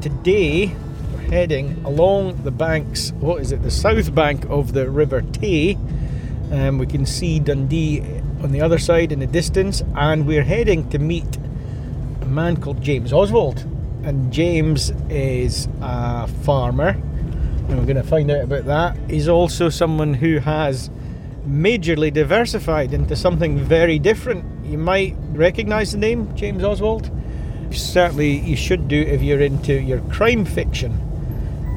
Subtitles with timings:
[0.00, 0.74] Today
[1.12, 5.78] we're heading along the banks, what is it, the south bank of the River Tay.
[6.52, 8.00] Um, we can see Dundee
[8.42, 11.38] on the other side in the distance, and we're heading to meet
[12.20, 13.60] a man called James Oswald.
[14.04, 18.96] And James is a farmer, and we're going to find out about that.
[19.08, 20.90] He's also someone who has
[21.48, 24.44] majorly diversified into something very different.
[24.66, 27.10] You might recognise the name James Oswald.
[27.70, 30.92] Certainly, you should do if you're into your crime fiction.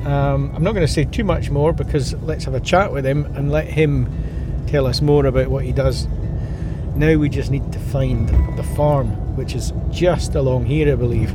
[0.05, 3.05] Um, I'm not going to say too much more because let's have a chat with
[3.05, 4.07] him and let him
[4.67, 6.07] tell us more about what he does.
[6.95, 11.33] Now we just need to find the farm, which is just along here, I believe.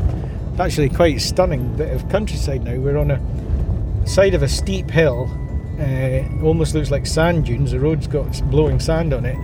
[0.52, 2.76] It's actually quite stunning bit of countryside now.
[2.76, 5.30] We're on a side of a steep hill.
[5.78, 7.72] Uh, almost looks like sand dunes.
[7.72, 9.38] The road's got blowing sand on it,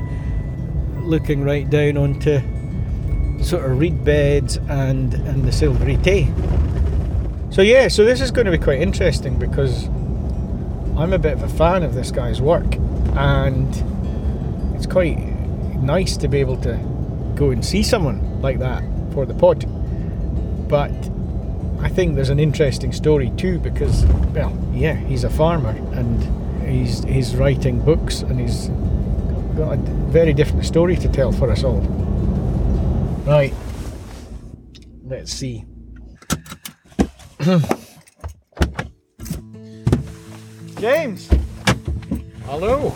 [1.02, 2.40] looking right down onto
[3.42, 6.32] sort of reed beds and and the Silvery Tay.
[7.50, 9.86] So yeah, so this is going to be quite interesting because
[10.96, 12.76] I'm a bit of a fan of this guy's work,
[13.16, 13.68] and
[14.76, 15.18] it's quite
[15.80, 16.76] nice to be able to
[17.36, 19.64] go and see someone like that for the pod.
[20.68, 20.92] But
[21.80, 24.04] I think there's an interesting story too because,
[24.34, 28.68] well, yeah, he's a farmer and he's he's writing books and he's
[29.56, 29.76] got a
[30.10, 31.80] very different story to tell for us all.
[33.28, 33.52] Right.
[35.04, 35.66] Let's see.
[40.80, 41.28] James.
[42.46, 42.94] Hello.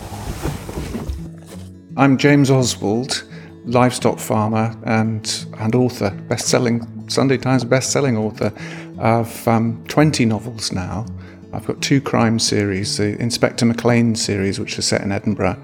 [1.98, 3.25] I'm James Oswald,
[3.66, 8.54] livestock farmer and, and author, best-selling Sunday Times best-selling author
[9.00, 11.04] of um, 20 novels now.
[11.53, 15.62] I've got two crime series, the Inspector McLean series, which are set in Edinburgh,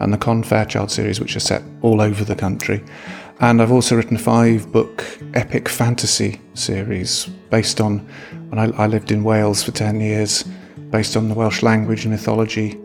[0.00, 2.82] and the Con Fairchild series, which are set all over the country.
[3.40, 5.04] And I've also written a five book
[5.34, 8.00] epic fantasy series based on
[8.48, 10.42] when I, I lived in Wales for 10 years,
[10.90, 12.76] based on the Welsh language and mythology.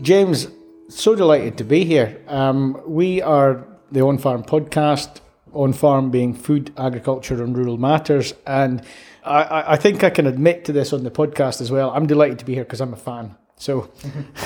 [0.00, 0.48] James,
[0.88, 2.18] so delighted to be here.
[2.28, 5.20] Um, we are the On Farm podcast,
[5.52, 8.32] On Farm being food, agriculture, and rural matters.
[8.46, 8.82] And
[9.22, 11.90] I, I think I can admit to this on the podcast as well.
[11.90, 13.36] I'm delighted to be here because I'm a fan.
[13.56, 13.90] So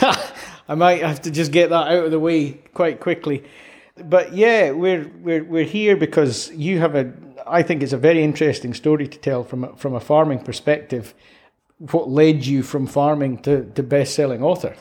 [0.68, 3.44] I might have to just get that out of the way quite quickly.
[3.96, 7.12] But yeah, we're we're we're here because you have a.
[7.46, 11.14] I think it's a very interesting story to tell from a, from a farming perspective.
[11.78, 14.74] What led you from farming to, to best selling author?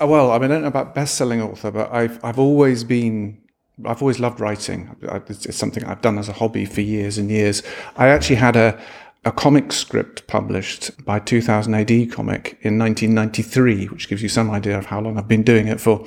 [0.00, 3.40] Oh, well, I mean, I don't know about best-selling author, but I've I've always been
[3.84, 4.96] I've always loved writing.
[5.02, 7.62] It's something I've done as a hobby for years and years.
[7.96, 8.80] I actually had a
[9.24, 14.78] a comic script published by 2000 AD comic in 1993, which gives you some idea
[14.78, 16.06] of how long I've been doing it for.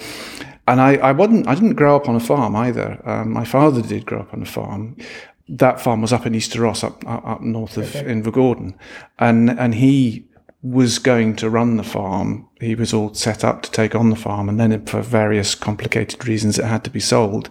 [0.68, 3.02] And I, I wasn't I didn't grow up on a farm either.
[3.06, 4.98] Um, my father did grow up on a farm.
[5.50, 8.06] That farm was up in Easter Ross, up up north of okay.
[8.08, 8.76] Invergordon,
[9.20, 10.26] and and he
[10.64, 12.48] was going to run the farm.
[12.60, 16.28] He was all set up to take on the farm, and then for various complicated
[16.28, 17.50] reasons, it had to be sold.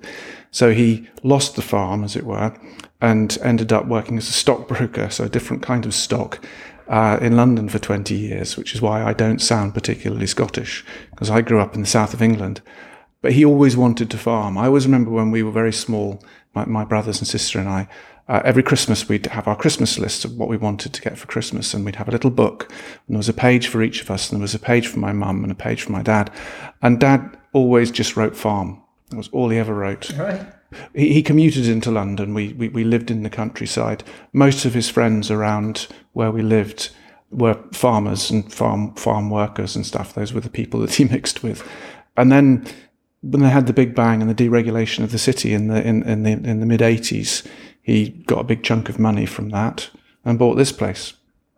[0.52, 2.56] So he lost the farm, as it were,
[3.00, 6.44] and ended up working as a stockbroker, so a different kind of stock.
[6.88, 11.30] Uh, in London for 20 years, which is why I don't sound particularly Scottish, because
[11.30, 12.62] I grew up in the south of England.
[13.22, 14.56] But he always wanted to farm.
[14.56, 16.22] I always remember when we were very small,
[16.54, 17.88] my, my brothers and sister and I,
[18.30, 21.26] uh, every Christmas we'd have our Christmas list of what we wanted to get for
[21.26, 24.10] Christmas, and we'd have a little book, and there was a page for each of
[24.10, 26.30] us, and there was a page for my mum and a page for my dad,
[26.80, 28.80] and Dad always just wrote farm.
[29.08, 30.16] That was all he ever wrote.
[30.16, 30.46] Right.
[30.94, 32.32] He, he commuted into London.
[32.32, 34.04] We, we we lived in the countryside.
[34.32, 36.90] Most of his friends around where we lived
[37.32, 40.14] were farmers and farm farm workers and stuff.
[40.14, 41.68] Those were the people that he mixed with,
[42.16, 42.64] and then
[43.22, 46.02] when they had the big bang and the deregulation of the city in the in,
[46.04, 47.46] in the in the mid 80s
[47.82, 49.90] he got a big chunk of money from that
[50.24, 51.14] and bought this place.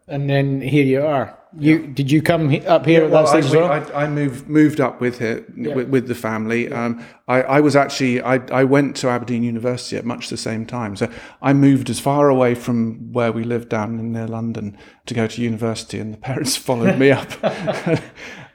[0.09, 1.39] And then here you are.
[1.59, 3.71] You did you come up here at that Well, as well?
[3.71, 6.73] I, I, I moved moved up with it with, with the family.
[6.73, 10.65] Um, I, I was actually I, I went to Aberdeen University at much the same
[10.65, 10.97] time.
[10.97, 11.11] So
[11.43, 15.27] I moved as far away from where we lived down in near London to go
[15.27, 17.31] to university, and the parents followed me up.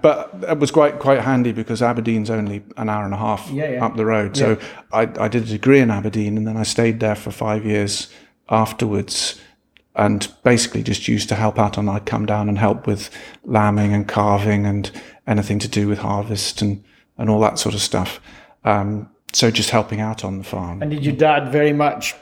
[0.02, 3.72] but it was quite quite handy because Aberdeen's only an hour and a half Yeah,
[3.72, 3.86] yeah.
[3.86, 4.38] up the road.
[4.38, 4.58] So
[4.92, 8.10] I, I did a degree in Aberdeen, and then I stayed there for five years
[8.50, 9.40] afterwards
[9.96, 13.10] and basically just used to help out and I'd come down and help with
[13.46, 14.92] lambing and calving and
[15.26, 16.84] anything to do with harvest and,
[17.18, 18.20] and all that sort of stuff.
[18.64, 20.82] Um, so just helping out on the farm.
[20.84, 22.14] and did your dad very much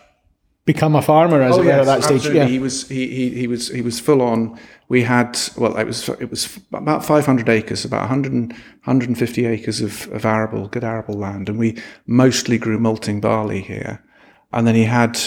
[0.65, 2.11] become a farmer as oh, it were at that stage?
[2.11, 2.51] Oh, absolutely.
[2.51, 4.59] He was he, he, he was he was full on.
[4.87, 10.07] We had well, it was it was about 500 acres, about 100 150 acres of,
[10.11, 14.03] of arable, good arable land, and we mostly grew malting barley here.
[14.51, 15.19] And then he had,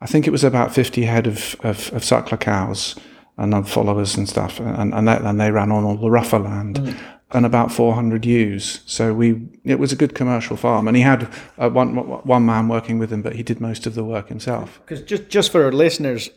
[0.00, 2.96] I think it was about 50 head of of, of suckler cows
[3.36, 6.78] and followers and stuff, and and, that, and they ran on all the rougher land.
[6.78, 6.92] Hmm.
[7.32, 11.28] And about 400 ewes, so we it was a good commercial farm, and he had
[11.58, 14.78] uh, one one man working with him, but he did most of the work himself.
[14.84, 16.30] Because just, just for our listeners,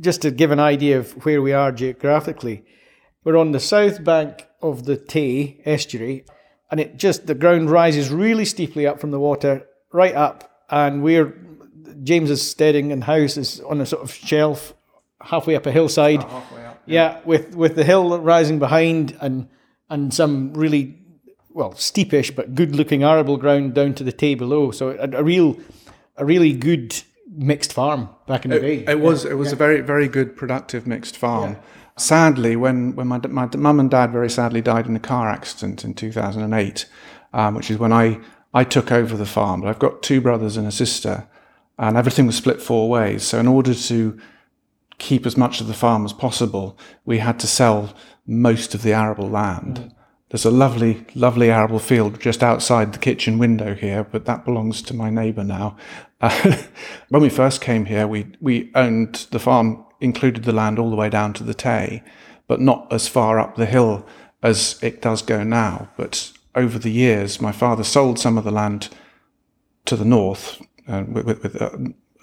[0.00, 2.64] just to give an idea of where we are geographically,
[3.24, 6.24] we're on the south bank of the Tay estuary,
[6.70, 11.02] and it just the ground rises really steeply up from the water, right up, and
[11.02, 11.34] we're
[12.02, 14.74] James's steading and house is on a sort of shelf
[15.20, 16.22] halfway up a hillside.
[16.22, 16.82] Halfway up.
[16.86, 19.48] Yeah, with with the hill rising behind and
[19.90, 20.98] and some really
[21.50, 24.70] well steepish but good looking arable ground down to the Tay below.
[24.70, 25.56] So a, a real
[26.16, 28.84] a really good mixed farm back in the day.
[28.86, 31.56] It was it was a very very good productive mixed farm.
[31.96, 35.84] Sadly, when when my my mum and dad very sadly died in a car accident
[35.84, 36.86] in 2008,
[37.32, 38.20] um, which is when I
[38.54, 39.60] I took over the farm.
[39.60, 41.26] But I've got two brothers and a sister,
[41.78, 43.24] and everything was split four ways.
[43.24, 44.18] So in order to
[44.98, 47.94] keep as much of the farm as possible, we had to sell
[48.26, 49.94] most of the arable land.
[50.30, 54.82] There's a lovely, lovely arable field just outside the kitchen window here, but that belongs
[54.82, 55.76] to my neighbour now.
[56.20, 56.62] Uh,
[57.08, 60.96] when we first came here, we, we owned the farm, included the land all the
[60.96, 62.02] way down to the Tay,
[62.46, 64.06] but not as far up the hill
[64.42, 65.88] as it does go now.
[65.96, 68.90] But over the years, my father sold some of the land
[69.86, 71.70] to the north, uh, with, with, with uh,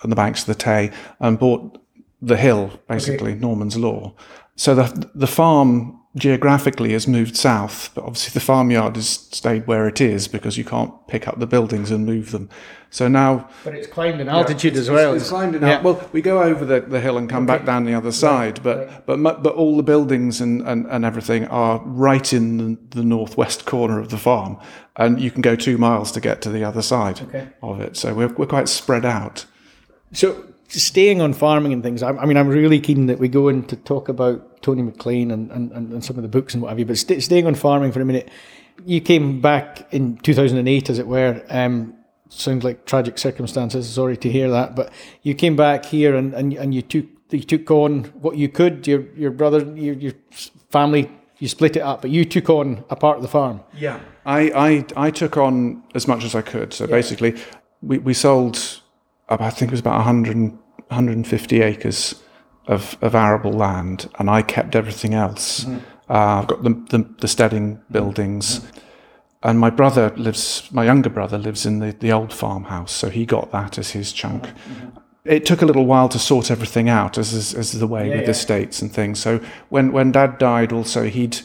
[0.04, 1.80] on the banks of the Tay, and bought
[2.21, 4.13] the hill, basically Norman's Law.
[4.56, 9.85] So the the farm geographically has moved south, but obviously the farmyard has stayed where
[9.85, 12.47] it is because you can't pick up the buildings and move them.
[12.89, 15.13] So now But it's climbed in altitude as well.
[15.13, 15.62] it's climbed in.
[15.62, 15.81] Yeah.
[15.81, 19.06] Well, we go over the, the hill and come back down the other side, but
[19.06, 23.65] but but all the buildings and, and, and everything are right in the, the northwest
[23.65, 24.57] corner of the farm,
[24.95, 27.50] and you can go two miles to get to the other side Okay.
[27.62, 27.97] of it.
[27.97, 29.45] So we're we're quite spread out.
[30.13, 30.45] So
[30.81, 33.63] staying on farming and things, I, I mean, I'm really keen that we go in
[33.66, 36.80] to talk about Tony McLean and, and, and some of the books and what have
[36.80, 36.86] you.
[36.86, 38.30] But sta staying on farming for a minute,
[38.86, 41.44] you came back in 2008, as it were.
[41.50, 41.95] Um,
[42.30, 43.89] sounds like tragic circumstances.
[43.89, 44.92] Sorry to hear that, but
[45.22, 48.86] you came back here and, and, and you took you took on what you could.
[48.88, 50.13] Your your brother, your, your
[50.69, 53.62] family, you split it up, but you took on a part of the farm.
[53.75, 56.74] Yeah, I, I, I took on as much as I could.
[56.74, 57.36] So basically,
[57.81, 58.81] we, we sold,
[59.30, 60.57] I think it was about 100,
[60.88, 62.24] 150 acres
[62.68, 65.65] of, of arable land, and I kept everything else.
[65.65, 65.82] Mm.
[66.10, 67.82] Uh, I've got the, the, the steading mm.
[67.92, 68.60] buildings.
[68.60, 68.82] Mm.
[69.44, 73.25] And my brother lives, my younger brother lives in the, the old farmhouse, so he
[73.25, 74.44] got that as his chunk.
[74.44, 74.98] Mm-hmm.
[75.24, 78.24] It took a little while to sort everything out, as is, as the way with
[78.24, 78.30] yeah.
[78.30, 79.20] estates and things.
[79.20, 79.39] So
[79.70, 81.42] when, when Dad died, also he'd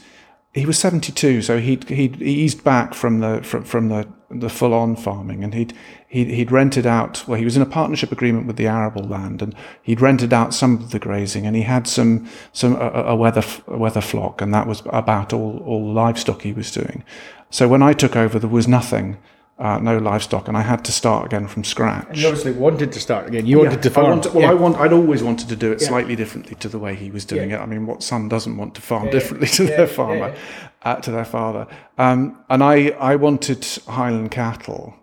[0.53, 4.09] he was seventy two, so he'd he'd he eased back from the from, from the
[4.31, 5.73] the full on farming, and he'd
[6.09, 7.25] he'd he'd rented out.
[7.27, 10.55] Well, he was in a partnership agreement with the arable land, and he'd rented out
[10.55, 14.41] some of the grazing, and he had some some a, a wether a wether flock,
[14.41, 17.03] and that was about all all the livestock he was doing.
[17.51, 19.17] So when I took over, there was nothing,
[19.59, 22.17] uh, no livestock, and I had to start again from scratch.
[22.21, 23.45] You obviously wanted to start again.
[23.47, 24.09] You wanted to I farm.
[24.11, 24.51] wanted- well, Yeah.
[24.53, 24.77] I want.
[24.79, 27.59] I'd always wanted to do it slightly differently to the way he was doing it.
[27.59, 30.35] I mean, what son doesn't want to farm differently to their farmer,
[30.83, 31.67] Uh, to their father?
[31.99, 34.95] Um, and I, I wanted Highland cattle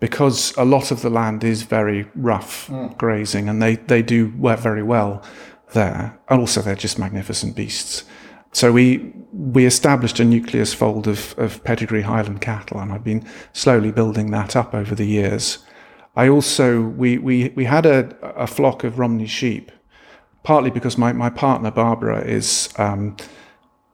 [0.00, 4.60] because a lot of the land is very rough grazing, and they they do work
[4.60, 5.22] very well
[5.72, 6.18] there.
[6.28, 8.04] And also, they're just magnificent beasts.
[8.52, 13.28] So we we established a nucleus fold of, of pedigree Highland cattle, and I've been
[13.52, 15.58] slowly building that up over the years.
[16.16, 19.70] I also we we, we had a, a flock of Romney sheep,
[20.42, 23.16] partly because my, my partner Barbara is, um,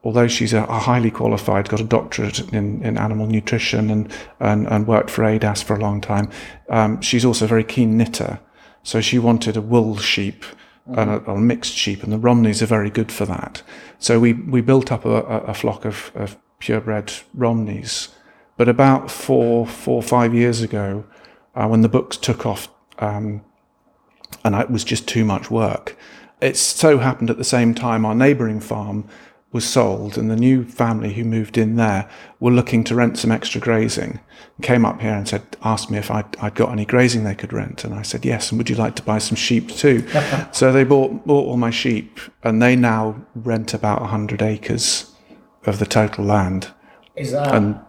[0.05, 4.09] although she's a, a highly qualified, got a doctorate in, in animal nutrition and,
[4.39, 6.29] and and worked for ADAS for a long time.
[6.69, 8.39] Um, she's also a very keen knitter,
[8.83, 10.45] so she wanted a wool sheep
[10.85, 13.63] and a, a mixed sheep, and the Romneys are very good for that.
[13.99, 18.09] So we we built up a, a, a flock of, of purebred Romneys.
[18.57, 21.03] But about four, four, five years ago,
[21.55, 22.69] uh, when the books took off,
[22.99, 23.43] um,
[24.45, 25.97] and it was just too much work,
[26.39, 29.09] it so happened at the same time our neighbouring farm
[29.55, 32.09] was sold, and the new family who moved in there
[32.41, 34.19] were looking to rent some extra grazing.
[34.61, 37.53] Came up here and said, asked me if I'd, I'd got any grazing they could
[37.53, 38.51] rent, and I said yes.
[38.51, 40.05] And would you like to buy some sheep too?
[40.51, 45.09] so they bought bought all my sheep, and they now rent about hundred acres
[45.65, 46.73] of the total land.
[47.15, 47.79] Is that and,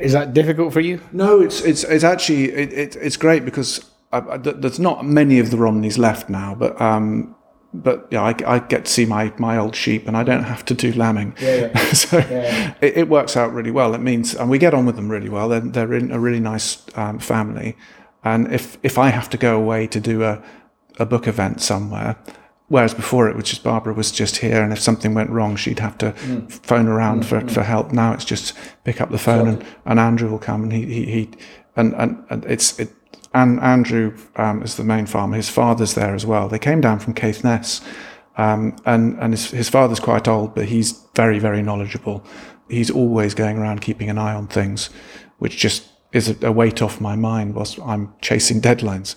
[0.00, 1.00] is that difficult for you?
[1.12, 5.38] No, it's it's it's actually it, it it's great because I, I, there's not many
[5.38, 7.35] of the Romneys left now, but um,
[7.82, 10.64] but yeah, I, I, get to see my, my old sheep and I don't have
[10.66, 11.34] to do lambing.
[11.40, 11.92] Yeah, yeah.
[11.92, 12.74] so yeah.
[12.80, 13.94] It, it, works out really well.
[13.94, 15.48] It means, and we get on with them really well.
[15.48, 17.76] They're, they're in a really nice um, family.
[18.24, 20.42] And if, if I have to go away to do a,
[20.98, 22.16] a book event somewhere,
[22.68, 25.78] whereas before it was just Barbara was just here, and if something went wrong, she'd
[25.78, 26.50] have to mm.
[26.50, 27.50] phone around mm, for, mm.
[27.50, 27.92] for help.
[27.92, 28.54] Now it's just
[28.84, 31.30] pick up the phone and, and Andrew will come and he, he, he
[31.76, 32.92] and, and, and it's, it,
[33.36, 35.36] and Andrew um, is the main farmer.
[35.36, 36.48] His father's there as well.
[36.48, 37.82] They came down from Caithness,
[38.38, 42.24] um, and and his, his father's quite old, but he's very very knowledgeable.
[42.68, 44.88] He's always going around keeping an eye on things,
[45.38, 49.14] which just is a, a weight off my mind whilst I'm chasing deadlines.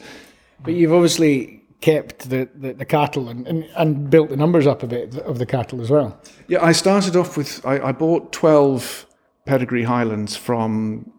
[0.64, 4.84] But you've obviously kept the, the, the, cattle and, and, and built the numbers up
[4.84, 6.20] a bit of the cattle as well.
[6.50, 9.06] Yeah, I started off with, I, I bought 12
[9.46, 11.10] pedigree Highlands from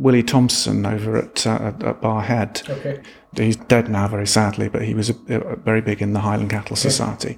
[0.00, 2.68] Willie Thompson over at, uh, at Barrhead.
[2.68, 3.02] Okay.
[3.36, 6.50] He's dead now, very sadly, but he was a, a very big in the Highland
[6.50, 7.36] Cattle Society,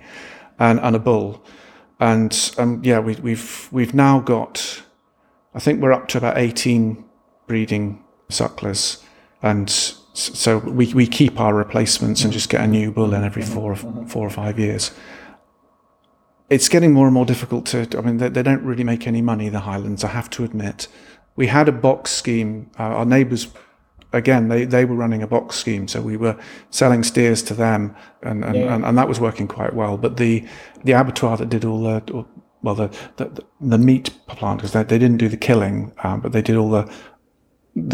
[0.59, 1.45] and, and a bull,
[1.99, 4.83] and um, yeah, we, we've we've now got,
[5.54, 7.04] I think we're up to about eighteen
[7.49, 9.02] breeding sucklers,
[9.42, 9.69] and
[10.14, 13.73] so we, we keep our replacements and just get a new bull in every four
[13.73, 14.92] or, four or five years.
[16.49, 17.87] It's getting more and more difficult to.
[17.99, 19.49] I mean, they, they don't really make any money.
[19.49, 20.88] The Highlands, I have to admit
[21.37, 22.71] we had a box scheme.
[22.79, 23.49] Uh, our neighbours,
[24.12, 26.39] again, they, they were running a box scheme, so we were
[26.71, 28.75] selling steers to them, and and, yeah.
[28.75, 29.97] and, and, that was working quite well.
[29.97, 30.47] But the
[30.85, 32.27] the abattoir that did all the
[32.62, 36.33] well the the, the meat plant because they, they didn't do the killing, um, but
[36.33, 36.93] they did all the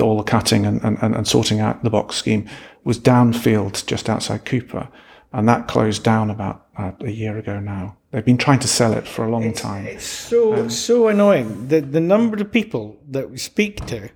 [0.00, 2.48] all the cutting and, and, and sorting out the box scheme
[2.82, 4.88] was downfield just outside Cupar,
[5.32, 7.96] and that closed down about uh, a year ago now.
[8.10, 9.86] They've been trying to sell it for a long it's, time.
[9.86, 11.68] It's so um, so annoying.
[11.68, 14.10] The the number of people that we speak to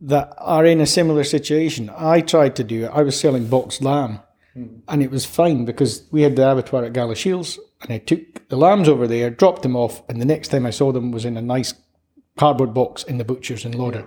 [0.00, 1.90] that are in a similar situation.
[1.96, 2.90] I tried to do it.
[2.92, 4.20] I was selling boxed lamb,
[4.54, 4.78] hmm.
[4.88, 8.56] and it was fine because we had the abattoir at Galashiels, and I took the
[8.56, 11.36] lambs over there, dropped them off, and the next time I saw them was in
[11.36, 11.74] a nice
[12.36, 14.04] cardboard box in the butcher's in Lauder,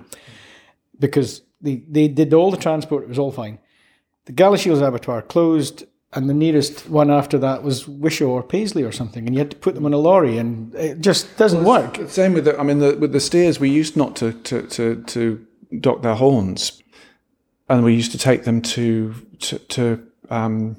[0.99, 3.03] because they they did all the transport.
[3.03, 3.59] It was all fine.
[4.25, 8.91] The Galashiels abattoir closed and the nearest one after that was Wishaw or Paisley or
[8.91, 11.83] something, and you had to put them on a lorry, and it just doesn't well,
[11.83, 12.09] work.
[12.09, 15.03] Same with the, I mean, the, with the steers, we used not to, to, to,
[15.03, 15.47] to
[15.79, 16.83] dock their horns,
[17.69, 20.75] and we used to take them to to, to um,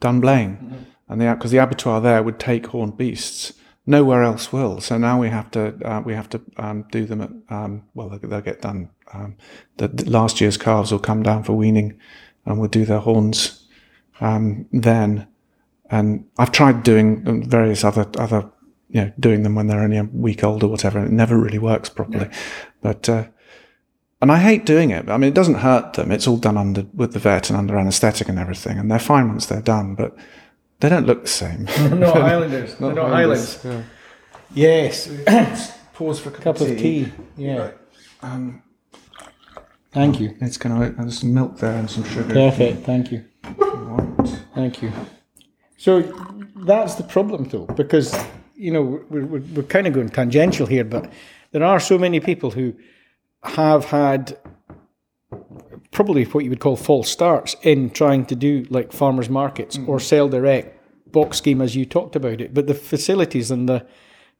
[0.00, 0.76] Dunblane, mm-hmm.
[1.08, 3.54] and the because the abattoir there would take horned beasts.
[3.88, 4.80] Nowhere else will.
[4.80, 8.10] So now we have to uh, we have to um, do them at um, well
[8.10, 8.90] they'll, they'll, get done.
[9.14, 9.36] Um,
[9.76, 11.98] the, the last year's calves will come down for weaning,
[12.44, 13.65] and we'll do their horns
[14.20, 15.28] um, then.
[15.88, 18.50] And I've tried doing various other other
[18.88, 21.38] you know doing them when they're only a week old or whatever, and it never
[21.38, 22.28] really works properly.
[22.82, 23.26] But uh,
[24.20, 25.08] and I hate doing it.
[25.08, 26.10] I mean, it doesn't hurt them.
[26.10, 29.28] It's all done under with the vet and under anaesthetic and everything, and they're fine
[29.28, 29.94] once they're done.
[29.94, 30.16] But
[30.80, 31.64] they don't look the same.
[31.98, 32.78] no islanders.
[32.80, 33.60] not not Highlands.
[33.64, 33.82] Yeah.
[34.54, 35.78] Yes.
[35.94, 36.76] Pause for a cup, cup of, tea.
[36.76, 37.12] tea.
[37.36, 37.70] Yeah.
[38.22, 38.62] Um,
[39.96, 40.36] Thank you.
[40.42, 42.34] It's gonna there's some milk there and some sugar.
[42.34, 42.84] Perfect.
[42.84, 43.24] Thank you.
[44.54, 44.92] Thank you.
[45.78, 46.02] So
[46.54, 48.14] that's the problem, though, because
[48.54, 51.10] you know we're, we're, we're kind of going tangential here, but
[51.52, 52.74] there are so many people who
[53.42, 54.38] have had
[55.92, 59.88] probably what you would call false starts in trying to do like farmers markets mm-hmm.
[59.88, 60.78] or sell direct
[61.10, 63.86] box scheme as you talked about it, but the facilities and the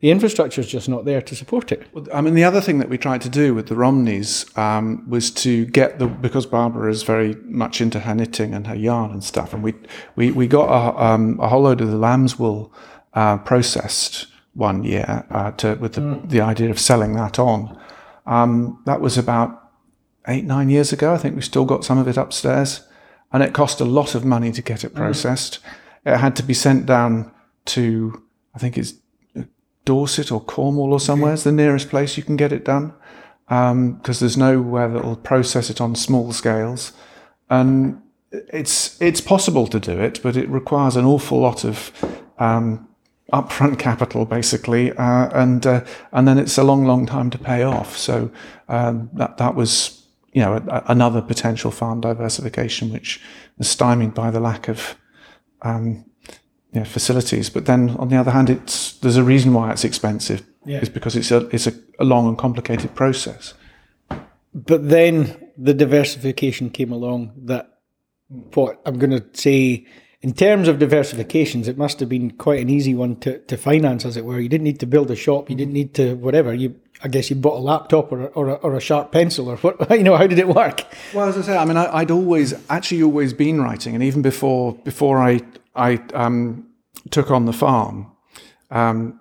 [0.01, 1.87] the infrastructure is just not there to support it.
[1.95, 5.09] Well, I mean, the other thing that we tried to do with the Romneys um,
[5.09, 9.11] was to get the because Barbara is very much into her knitting and her yarn
[9.11, 9.75] and stuff, and we
[10.15, 12.73] we we got a, um, a whole load of the lamb's wool
[13.15, 16.29] uh, processed one year uh, to, with the, mm.
[16.29, 17.79] the idea of selling that on.
[18.27, 19.71] Um, that was about
[20.29, 21.15] eight nine years ago.
[21.15, 22.87] I think we still got some of it upstairs,
[23.33, 24.97] and it cost a lot of money to get it mm.
[24.97, 25.61] processed.
[26.05, 26.13] Mm.
[26.13, 27.33] It had to be sent down
[27.67, 28.23] to
[28.55, 28.93] I think it's
[29.87, 32.93] Dorset or Cornwall or somewhere is the nearest place you can get it done
[33.49, 36.93] because um, there's nowhere that will process it on small scales.
[37.49, 38.03] And
[38.33, 41.91] it's it's possible to do it, but it requires an awful lot of
[42.39, 42.89] um,
[43.33, 47.63] upfront capital, basically, uh, and uh, and then it's a long, long time to pay
[47.63, 47.97] off.
[47.97, 48.31] So
[48.69, 53.21] um, that that was you know a, another potential farm diversification, which
[53.59, 54.97] is stymied by the lack of
[55.63, 56.05] um,
[56.73, 57.51] know, facilities.
[57.51, 60.43] But then on the other hand, it's there's a reason why it's expensive.
[60.65, 60.79] Yeah.
[60.79, 63.55] It's because it's a it's a, a long and complicated process.
[64.55, 67.79] But then the diversification came along that
[68.55, 69.87] what I'm going to say
[70.23, 74.05] in terms of diversifications, it must have been quite an easy one to, to finance,
[74.05, 74.41] as it were.
[74.41, 75.49] You didn't need to build a shop.
[75.49, 76.53] You didn't need to whatever.
[76.53, 79.49] You, I guess, you bought a laptop or a, or a, or a sharp pencil
[79.49, 79.89] or what.
[79.97, 80.85] You know, how did it work?
[81.15, 84.21] Well, as I say, I mean, I, would always actually always been writing, and even
[84.21, 85.43] before before I
[85.77, 86.69] I um,
[87.11, 88.11] took on the farm,
[88.71, 89.21] um,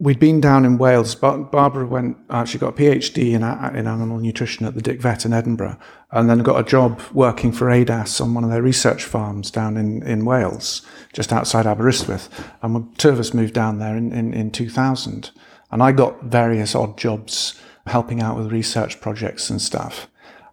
[0.00, 1.14] we'd been down in Wales.
[1.14, 3.42] Barbara went, uh, she got a PhD in,
[3.76, 5.78] in animal nutrition at the Dick Vet in Edinburgh,
[6.10, 9.76] and then got a job working for ADAS on one of their research farms down
[9.76, 10.82] in, in Wales,
[11.12, 12.28] just outside Aberystwyth.
[12.62, 15.30] And two of us moved down there in, in, in 2000.
[15.70, 20.08] And I got various odd jobs helping out with research projects and stuff.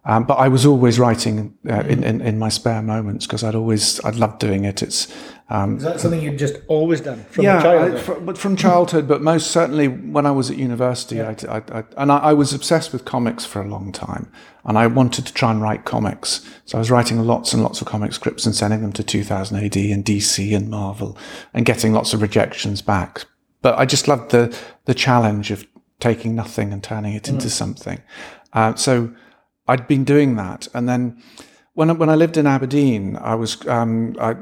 [0.08, 3.54] Um, but I was always writing uh, in, in, in, my spare moments because I'd
[3.54, 4.82] always I'd loved doing it.
[4.82, 5.06] It's
[5.50, 8.16] um, is that something you'd just always done from yeah, childhood?
[8.16, 11.34] I, but from childhood, but most certainly when I was at university, yeah.
[11.46, 14.32] I, I, and I, was obsessed with comics for a long time,
[14.64, 16.40] and I wanted to try and write comics.
[16.64, 19.58] So I was writing lots and lots of comic scripts and sending them to 2000
[19.58, 21.18] AD and DC and Marvel,
[21.52, 23.26] and getting lots of rejections back.
[23.60, 25.66] But I just loved the the challenge of
[26.00, 27.34] taking nothing and turning it mm.
[27.34, 28.00] into something.
[28.54, 29.14] Uh, so
[29.68, 31.22] I'd been doing that, and then
[31.74, 34.34] when when I lived in Aberdeen, I was um, I,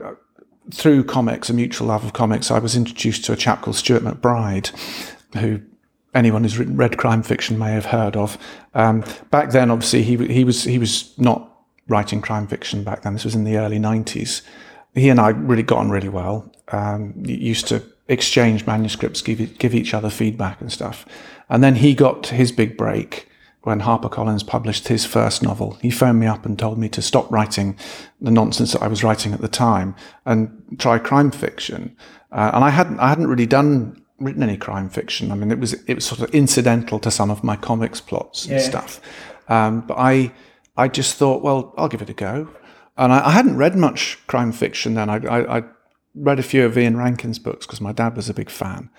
[0.72, 2.50] through comics, a mutual love of comics.
[2.50, 4.68] I was introduced to a chap called Stuart MacBride,
[5.38, 5.60] who
[6.14, 8.38] anyone who's written read crime fiction may have heard of.
[8.74, 11.52] Um, back then, obviously, he he was he was not
[11.88, 13.12] writing crime fiction back then.
[13.12, 14.42] This was in the early '90s.
[14.94, 16.50] He and I really got on really well.
[16.68, 21.04] Um, used to exchange manuscripts, give give each other feedback and stuff.
[21.48, 23.28] And then he got his big break
[23.66, 27.28] when HarperCollins published his first novel, he phoned me up and told me to stop
[27.32, 27.76] writing
[28.20, 31.96] the nonsense that I was writing at the time and try crime fiction.
[32.30, 35.32] Uh, and I hadn't, I hadn't really done written any crime fiction.
[35.32, 38.44] I mean, it was it was sort of incidental to some of my comics plots
[38.44, 38.64] and yeah.
[38.64, 39.00] stuff.
[39.48, 40.32] Um, but I
[40.76, 42.48] I just thought, well, I'll give it a go.
[42.96, 45.10] And I, I hadn't read much crime fiction then.
[45.10, 45.62] I, I, I
[46.14, 48.90] read a few of Ian Rankin's books because my dad was a big fan.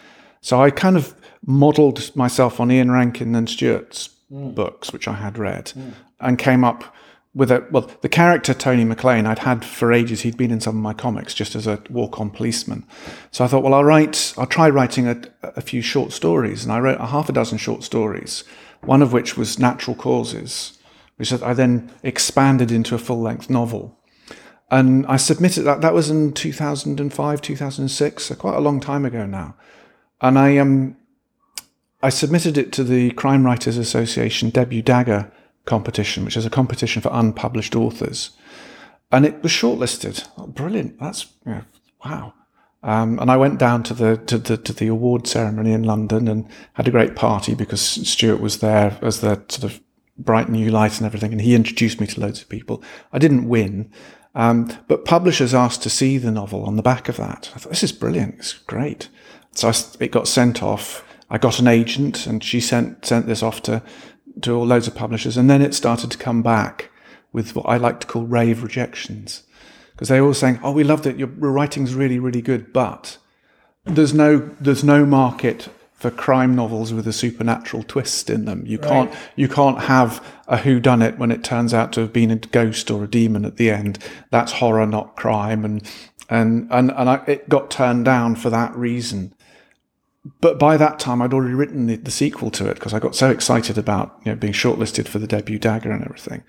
[0.42, 4.54] So I kind of modelled myself on Ian Rankin and Stuart's mm.
[4.54, 5.94] books, which I had read, mm.
[6.20, 6.96] and came up
[7.34, 10.22] with a well, the character Tony McLean I'd had for ages.
[10.22, 12.86] He'd been in some of my comics just as a walk-on policeman.
[13.32, 16.74] So I thought, well, I'll write, I'll try writing a, a few short stories, and
[16.74, 18.44] I wrote a half a dozen short stories.
[18.82, 20.78] One of which was Natural Causes,
[21.18, 23.98] which I then expanded into a full-length novel.
[24.70, 25.82] And I submitted that.
[25.82, 29.56] That was in 2005, 2006, so quite a long time ago now.
[30.22, 30.98] And I um,
[32.08, 35.30] I submitted it to the Crime Writers Association debut dagger
[35.66, 38.30] competition, which is a competition for unpublished authors.
[39.12, 40.26] And it was shortlisted.
[40.38, 40.98] Oh, brilliant.
[41.02, 41.64] That's, know,
[42.06, 42.34] wow.
[42.82, 46.30] Um, and I went down to the, to the to the award ceremony in London
[46.30, 49.82] and had a great party because Stuart was there as the sort of
[50.18, 52.82] bright new light and everything, and he introduced me to loads of people.
[53.12, 53.92] I didn't win,
[54.34, 57.52] um, but publishers asked to see the novel on the back of that.
[57.54, 58.36] I thought this is brilliant.
[58.36, 59.10] It's great.
[59.52, 61.04] So I, it got sent off.
[61.30, 63.82] I got an agent and she sent, sent this off to,
[64.42, 65.38] to all loads of publishers.
[65.38, 66.90] And then it started to come back
[67.34, 69.44] with what I like to call rave rejections.
[69.92, 71.18] Because they were all saying, oh, we loved it.
[71.18, 73.18] Your, writing's really, really good, but
[73.84, 78.64] there's no, there's no market for crime novels with a supernatural twist in them.
[78.66, 78.88] You right.
[78.88, 82.30] can't you can't have a who done it when it turns out to have been
[82.30, 83.98] a ghost or a demon at the end.
[84.30, 85.82] That's horror, not crime, and
[86.30, 89.34] and and and I, it got turned down for that reason
[90.42, 93.16] but by that time, I'd already written the, the sequel to it because I got
[93.16, 96.44] so excited about you know, being shortlisted for the debut dagger and everything.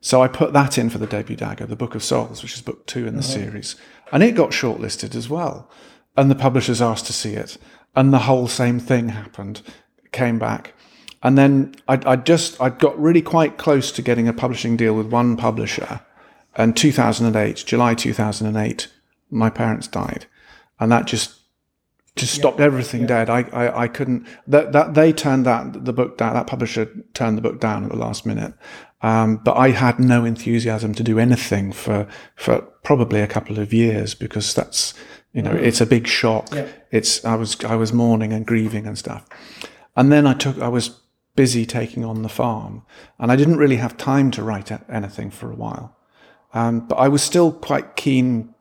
[0.00, 2.62] So I put that in for the debut dagger, the Book of Souls, which is
[2.62, 3.28] book two in the uh-huh.
[3.28, 3.76] series,
[4.10, 5.70] and it got shortlisted as well.
[6.16, 7.56] And the publishers asked to see it,
[7.94, 9.62] and the whole same thing happened,
[10.10, 10.74] came back,
[11.22, 14.94] and then I, I just I got really quite close to getting a publishing deal
[14.94, 16.00] with one publisher.
[16.54, 18.88] And 2008, July 2008,
[19.30, 20.26] my parents died,
[20.80, 21.41] and that just
[22.16, 22.66] just stopped yeah.
[22.66, 23.06] everything yeah.
[23.06, 23.30] dead.
[23.30, 27.38] I, I, I couldn't, that, that they turned that, the book down, that publisher turned
[27.38, 28.54] the book down at the last minute.
[29.00, 33.72] Um, but I had no enthusiasm to do anything for, for probably a couple of
[33.72, 34.94] years because that's,
[35.32, 35.62] you know, mm.
[35.62, 36.54] it's a big shock.
[36.54, 36.68] Yeah.
[36.90, 39.26] It's, I was, I was mourning and grieving and stuff.
[39.96, 41.00] And then I took, I was
[41.34, 42.82] busy taking on the farm
[43.18, 45.96] and I didn't really have time to write anything for a while.
[46.54, 48.54] Um, but I was still quite keen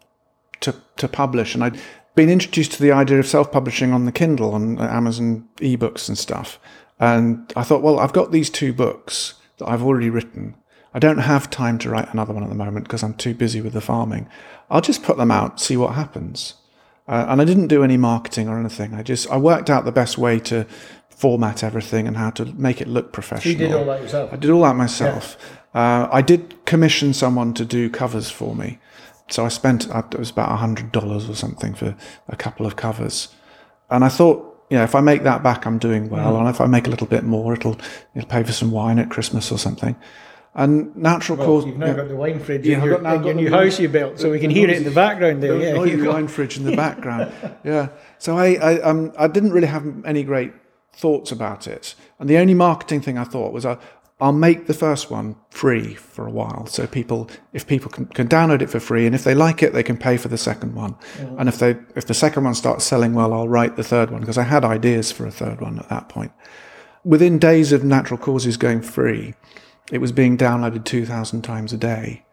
[0.62, 1.80] to to publish, and I'd
[2.16, 6.60] been introduced to the idea of self-publishing on the Kindle on Amazon ebooks and stuff.
[7.00, 10.56] And I thought, well, I've got these two books that I've already written.
[10.94, 13.62] I don't have time to write another one at the moment because I'm too busy
[13.62, 14.28] with the farming.
[14.70, 16.56] I'll just put them out, see what happens.
[17.08, 18.94] Uh, and I didn't do any marketing or anything.
[18.94, 20.66] I just I worked out the best way to
[21.10, 23.54] format everything and how to make it look professional.
[23.54, 24.34] You did all that yourself.
[24.34, 25.38] I did all that myself.
[25.74, 28.80] Uh, I did commission someone to do covers for me.
[29.32, 31.96] So I spent, it was about $100 or something for
[32.28, 33.30] a couple of covers.
[33.90, 36.38] And I thought, you know, if I make that back, I'm doing well.
[36.38, 37.78] And if I make a little bit more, it'll,
[38.16, 39.96] it'll pay for some wine at Christmas or something.
[40.54, 41.66] And natural cause.
[41.66, 43.80] You've now got the wine fridge Yeah, in your, got- now in your new house
[43.80, 45.58] you built, so we can hear it in the background there.
[45.58, 47.32] the Yeah, wine fridge in the background.
[47.64, 47.88] yeah.
[48.18, 50.52] So I, I, um, I didn't really have any great
[50.94, 51.96] thoughts about it.
[52.20, 53.78] And the only marketing thing I thought was I,
[54.22, 56.68] I'll make the first one free for a while.
[56.68, 59.74] So people, if people can, can download it for free, and if they like it,
[59.74, 60.96] they can pay for the second one.
[61.40, 64.22] And if they, if the second one starts selling well, I'll write the third one
[64.22, 66.32] because I had ideas for a third one at that point.
[67.04, 69.34] Within days of Natural Causes going free,
[69.92, 72.24] it was being downloaded 2,000 times a day.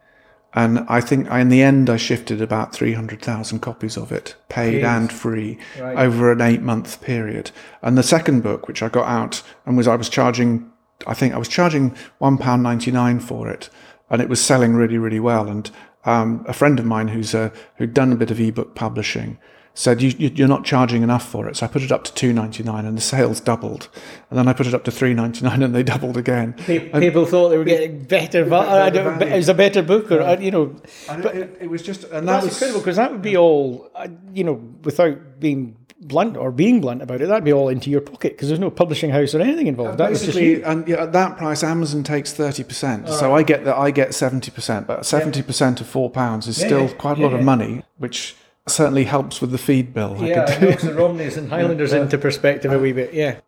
[0.53, 5.11] And I think in the end, I shifted about 300,000 copies of it, paid and
[5.11, 7.49] free, over an eight month period.
[7.81, 10.71] And the second book, which I got out and was, I was charging,
[11.07, 13.69] I think I was charging £1.99 for it.
[14.09, 15.47] And it was selling really, really well.
[15.47, 15.69] And
[16.05, 19.37] um, a friend of mine who's uh, who'd done a bit of ebook publishing
[19.73, 21.55] said you, you, you're not charging enough for it.
[21.57, 23.87] So I put it up to two ninety nine, and the sales doubled.
[24.29, 26.53] And then I put it up to three ninety nine, and they doubled again.
[26.53, 28.43] Pe- People thought they were getting better.
[28.43, 30.75] va- I don't, it was a better book, or uh, you know,
[31.07, 33.89] And it, it, was just, and that that's was incredible because that would be all,
[33.95, 34.53] uh, you know,
[34.83, 38.47] without being blunt or being blunt about it, that'd be all into your pocket because
[38.47, 39.97] there's no publishing house or anything involved.
[39.97, 43.07] That was just basically, and yeah, at that price, Amazon takes thirty percent.
[43.09, 46.57] So I get that I get seventy percent, but seventy percent of four pounds is
[46.57, 48.35] still quite a lot of money, which
[48.67, 50.15] certainly helps with the feed bill.
[50.19, 50.87] I Yeah, could it do.
[50.89, 53.13] the Romneys and Highlanders into perspective a wee bit.
[53.13, 53.39] Yeah.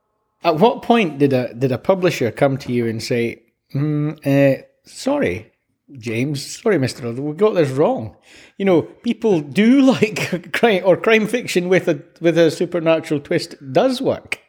[0.44, 3.44] At what point did a did a publisher come to you and say,
[3.76, 5.52] mm, uh, "Sorry,
[5.98, 8.16] James, sorry, Mister, Elder, we got this wrong"?
[8.58, 13.56] You know, people do like crime or crime fiction with a with a supernatural twist
[13.72, 14.40] does work.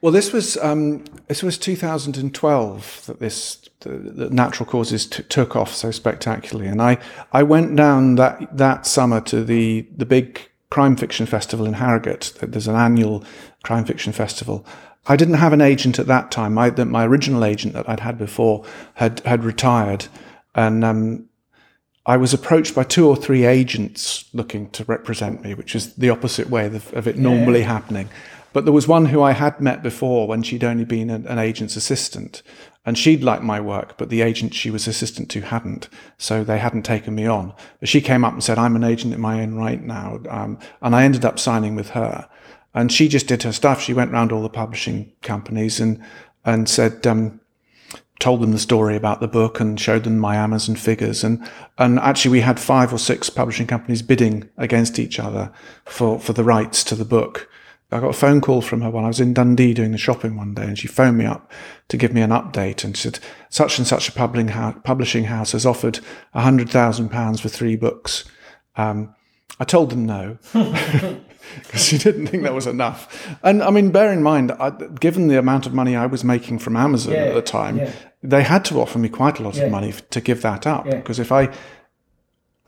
[0.00, 5.54] Well, this was um, this was 2012 that this the, the natural causes t- took
[5.54, 6.98] off so spectacularly, and I
[7.32, 12.32] I went down that that summer to the the big crime fiction festival in Harrogate.
[12.40, 13.24] There's an annual
[13.62, 14.66] crime fiction festival.
[15.06, 16.54] I didn't have an agent at that time.
[16.54, 18.64] My the, my original agent that I'd had before
[18.94, 20.06] had had retired,
[20.54, 21.28] and um,
[22.04, 26.10] I was approached by two or three agents looking to represent me, which is the
[26.10, 28.08] opposite way of, of it normally happening.
[28.52, 31.38] But there was one who I had met before when she'd only been an, an
[31.38, 32.42] agent's assistant,
[32.84, 36.58] and she'd liked my work, but the agent she was assistant to hadn't, so they
[36.58, 37.52] hadn't taken me on.
[37.80, 40.58] But she came up and said, "I'm an agent in my own right now," um,
[40.80, 42.28] and I ended up signing with her.
[42.74, 43.80] And she just did her stuff.
[43.80, 46.02] She went round all the publishing companies and
[46.44, 47.06] and said.
[47.06, 47.40] Um,
[48.18, 51.22] told them the story about the book and showed them my Amazon figures.
[51.22, 55.52] And, and actually we had five or six publishing companies bidding against each other
[55.84, 57.48] for, for the rights to the book.
[57.90, 60.36] I got a phone call from her while I was in Dundee doing the shopping
[60.36, 61.50] one day and she phoned me up
[61.88, 66.00] to give me an update and said, such and such a publishing house, has offered
[66.34, 68.24] a hundred thousand pounds for three books.
[68.76, 69.14] Um,
[69.58, 73.36] I told them no because she didn't think that was enough.
[73.42, 74.70] And I mean, bear in mind, I,
[75.00, 77.92] given the amount of money I was making from Amazon at the time, yeah.
[78.22, 80.84] they had to offer me quite a lot of money to give that up.
[80.84, 81.52] Because if I,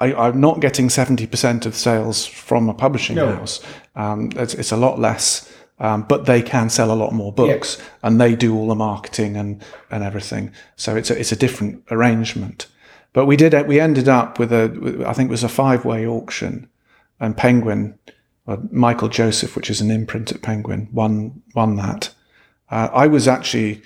[0.01, 3.61] I, I'm not getting 70% of sales from a publishing house,
[3.95, 5.53] um, it's, it's a lot less.
[5.79, 9.35] Um, but they can sell a lot more books, and they do all the marketing
[9.39, 10.53] and, and everything.
[10.77, 12.67] So it's a, it's a different arrangement.
[13.15, 16.07] But we did we ended up with a I think it was a five way
[16.07, 16.69] auction,
[17.19, 17.99] and Penguin,
[18.47, 22.13] uh, Michael Joseph, which is an imprint at Penguin, won won that.
[22.71, 23.81] Uh, I was actually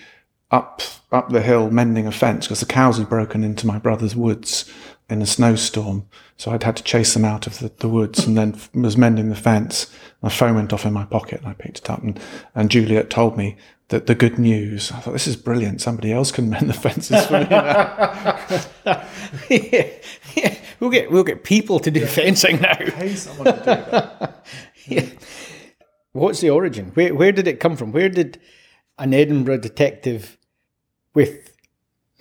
[0.51, 4.17] up up the hill mending a fence because the cows had broken into my brother's
[4.17, 4.71] woods
[5.09, 6.07] in a snowstorm.
[6.37, 9.29] So I'd had to chase them out of the, the woods and then was mending
[9.29, 9.95] the fence.
[10.23, 12.19] My phone went off in my pocket and I picked it up and,
[12.55, 13.57] and Juliet told me
[13.89, 14.91] that the good news.
[14.91, 15.81] I thought, this is brilliant.
[15.81, 17.47] Somebody else can mend the fences for me
[19.51, 19.91] yeah,
[20.35, 20.59] yeah.
[20.81, 22.75] We'll get we'll get people to do fencing now.
[22.75, 24.47] Pay someone to do that.
[24.87, 25.07] Yeah.
[26.13, 26.91] What's the origin?
[26.95, 27.93] Where where did it come from?
[27.93, 28.39] Where did
[28.99, 30.37] an Edinburgh detective
[31.15, 31.44] with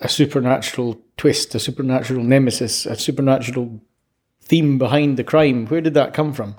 [0.00, 3.80] a supernatural twist, a supernatural nemesis, a supernatural
[4.42, 6.56] theme behind the crime, where did that come from?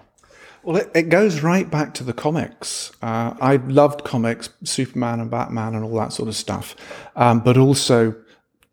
[0.63, 2.91] Well, it, it goes right back to the comics.
[3.01, 6.75] Uh, I loved comics, Superman and Batman and all that sort of stuff,
[7.15, 8.15] um, but also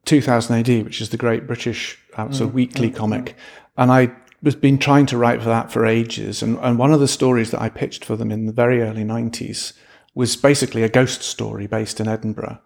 [0.07, 3.37] 2000 AD, which is the great British um, sort of weekly comic,
[3.77, 6.43] and I was been trying to write for that for ages.
[6.43, 9.05] And, and one of the stories that I pitched for them in the very early
[9.05, 9.73] 90s
[10.15, 12.59] was basically a ghost story based in Edinburgh.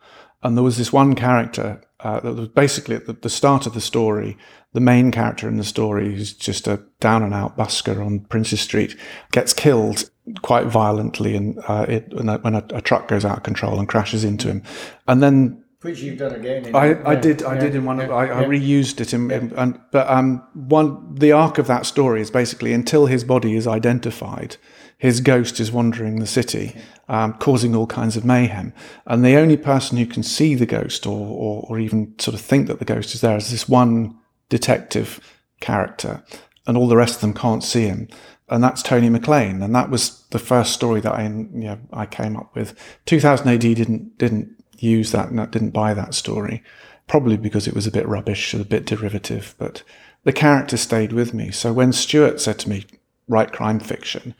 [0.46, 3.74] And there was this one character uh, that was basically at the, the, start of
[3.74, 4.38] the story.
[4.74, 8.60] The main character in the story, who's just a down and out busker on Princes
[8.60, 8.96] Street,
[9.32, 10.08] gets killed
[10.42, 13.80] quite violently, and uh, it, when, a, when a, a, truck goes out of control
[13.80, 14.62] and crashes into him.
[15.08, 16.74] And then which you've done again.
[16.76, 17.42] I, I yeah, did.
[17.42, 17.98] I yeah, did in one.
[17.98, 19.32] Yeah, I, I, reused it in.
[19.32, 23.56] in and, but um, one the arc of that story is basically until his body
[23.56, 24.58] is identified,
[24.98, 26.74] his ghost is wandering the city,
[27.08, 28.72] um, causing all kinds of mayhem.
[29.06, 32.40] And the only person who can see the ghost or, or, or even sort of
[32.40, 34.16] think that the ghost is there is this one
[34.48, 35.20] detective
[35.60, 36.22] character,
[36.66, 38.08] and all the rest of them can't see him.
[38.48, 39.60] And that's Tony McLean.
[39.62, 42.74] And that was the first story that I, you know, I came up with.
[43.06, 46.62] 2000 AD didn't didn't use that and didn't buy that story,
[47.06, 49.54] probably because it was a bit rubbish, and a bit derivative.
[49.58, 49.82] But
[50.24, 51.50] the character stayed with me.
[51.50, 52.86] So when Stuart said to me,
[53.28, 54.34] "Write crime fiction,"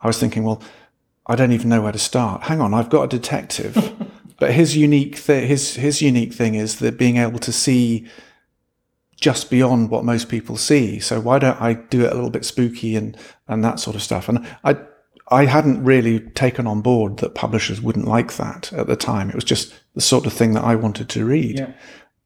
[0.00, 0.62] I was thinking, well,
[1.26, 2.44] I don't even know where to start.
[2.44, 3.94] Hang on, I've got a detective,
[4.38, 8.08] but his unique th- his his unique thing is that being able to see
[9.20, 11.00] just beyond what most people see.
[11.00, 14.02] So why don't I do it a little bit spooky and and that sort of
[14.02, 14.28] stuff?
[14.28, 14.78] And I
[15.30, 19.28] I hadn't really taken on board that publishers wouldn't like that at the time.
[19.28, 21.58] It was just the sort of thing that I wanted to read.
[21.58, 21.72] Yeah.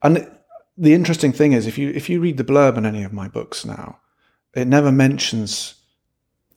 [0.02, 0.30] And
[0.76, 3.28] the interesting thing is if you if you read the blurb in any of my
[3.28, 3.98] books now,
[4.54, 5.74] it never mentions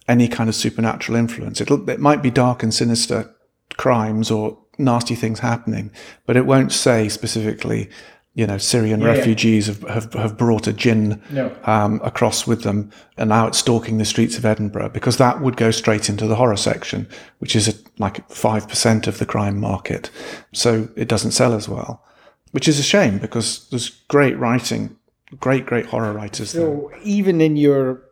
[0.07, 1.61] any kind of supernatural influence.
[1.61, 3.33] It'll, it might be dark and sinister
[3.77, 5.91] crimes or nasty things happening,
[6.25, 7.89] but it won't say specifically,
[8.33, 9.73] you know, Syrian yeah, refugees yeah.
[9.73, 11.55] Have, have, have brought a jinn no.
[11.63, 15.57] um, across with them and now it's stalking the streets of Edinburgh because that would
[15.57, 17.07] go straight into the horror section,
[17.39, 20.09] which is a, like 5% of the crime market.
[20.53, 22.03] So it doesn't sell as well,
[22.51, 24.97] which is a shame because there's great writing,
[25.39, 26.51] great, great horror writers.
[26.51, 26.99] So there.
[27.03, 28.04] even in your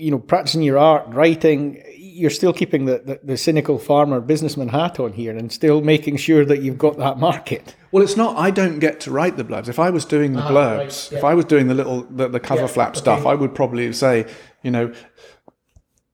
[0.00, 4.68] you know, practicing your art, writing, you're still keeping the, the, the, cynical farmer businessman
[4.68, 7.76] hat on here and still making sure that you've got that market.
[7.92, 8.36] Well, it's not.
[8.36, 9.68] I don't get to write the blurbs.
[9.68, 11.18] If I was doing the ah, blurbs, right, yeah.
[11.18, 13.00] if I was doing the little the, the cover yeah, flap okay.
[13.00, 14.26] stuff, I would probably say,
[14.62, 14.92] you know,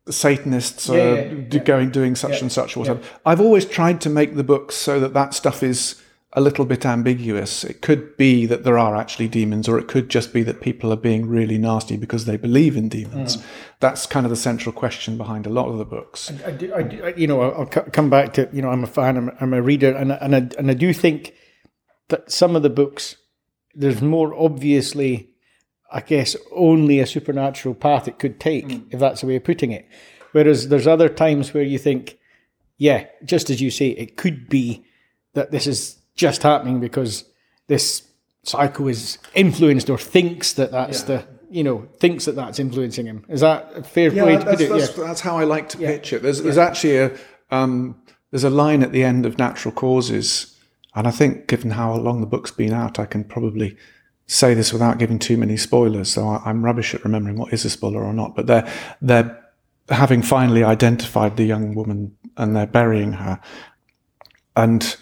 [0.09, 3.01] Satanists yeah, are going doing such and such or whatever.
[3.25, 6.01] I've always tried to make the books so that that stuff is
[6.37, 7.65] a little bit ambiguous.
[7.65, 10.93] It could be that there are actually demons, or it could just be that people
[10.93, 13.39] are being really nasty because they believe in demons.
[13.39, 13.45] Mm.
[13.81, 16.31] That's kind of the central question behind a lot of the books.
[16.45, 18.87] I, I, do, I do, you know, I'll come back to you know, I'm a
[18.87, 21.35] fan, I'm, I'm a reader, and and I, and I do think
[22.09, 23.17] that some of the books
[23.75, 25.31] there's more obviously,
[25.93, 28.87] I guess, only a supernatural path it could take, mm.
[28.93, 29.89] if that's the way of putting it.
[30.33, 32.19] Whereas there's other times where you think,
[32.77, 34.85] yeah, just as you say, it could be
[35.35, 37.25] that this is just happening because
[37.69, 38.03] this
[38.43, 41.07] psycho is influenced or thinks that that's yeah.
[41.07, 43.25] the you know thinks that that's influencing him.
[43.29, 44.69] Is that a fair yeah, way to put it?
[44.69, 45.05] That's, yeah.
[45.05, 46.23] that's how I like to pitch it.
[46.23, 47.17] There's, there's actually a
[47.51, 48.01] um,
[48.31, 50.57] there's a line at the end of Natural Causes,
[50.95, 53.77] and I think given how long the book's been out, I can probably
[54.27, 56.11] say this without giving too many spoilers.
[56.11, 58.35] So I, I'm rubbish at remembering what is a spoiler or not.
[58.35, 59.43] But they're they're
[59.89, 63.41] having finally identified the young woman and they're burying her,
[64.57, 64.97] and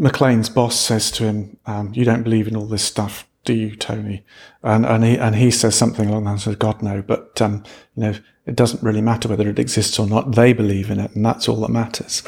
[0.00, 3.76] McLean's boss says to him, um, "You don't believe in all this stuff, do you,
[3.76, 4.24] Tony?"
[4.62, 7.62] And and he and he says something along the lines of, "God no, but um,
[7.94, 8.14] you know,
[8.46, 10.34] it doesn't really matter whether it exists or not.
[10.34, 12.22] They believe in it, and that's all that matters."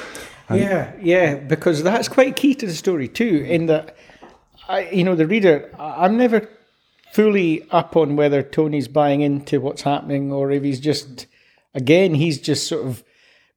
[0.50, 3.46] And yeah, yeah, because that's quite key to the story too.
[3.48, 3.96] In that,
[4.68, 6.48] I, you know, the reader, I'm never
[7.12, 11.26] fully up on whether Tony's buying into what's happening or if he's just,
[11.74, 13.04] again, he's just sort of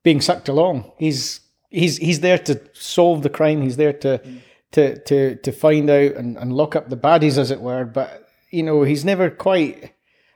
[0.04, 0.92] being sucked along.
[0.98, 1.40] He's
[1.76, 3.62] he's he's there to solve the crime.
[3.62, 4.40] He's there to mm.
[4.72, 7.86] to to to find out and, and lock up the baddies, as it were.
[7.86, 9.94] But you know, he's never quite,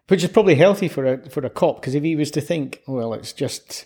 [0.08, 2.82] which is probably healthy for a for a cop because if he was to think,
[2.88, 3.86] well, it's just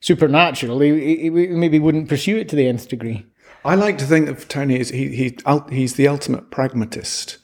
[0.00, 3.26] supernatural, he, he, maybe wouldn't pursue it to the nth degree.
[3.64, 5.36] I like to think that Tony is he, he
[5.70, 7.38] he's the ultimate pragmatist.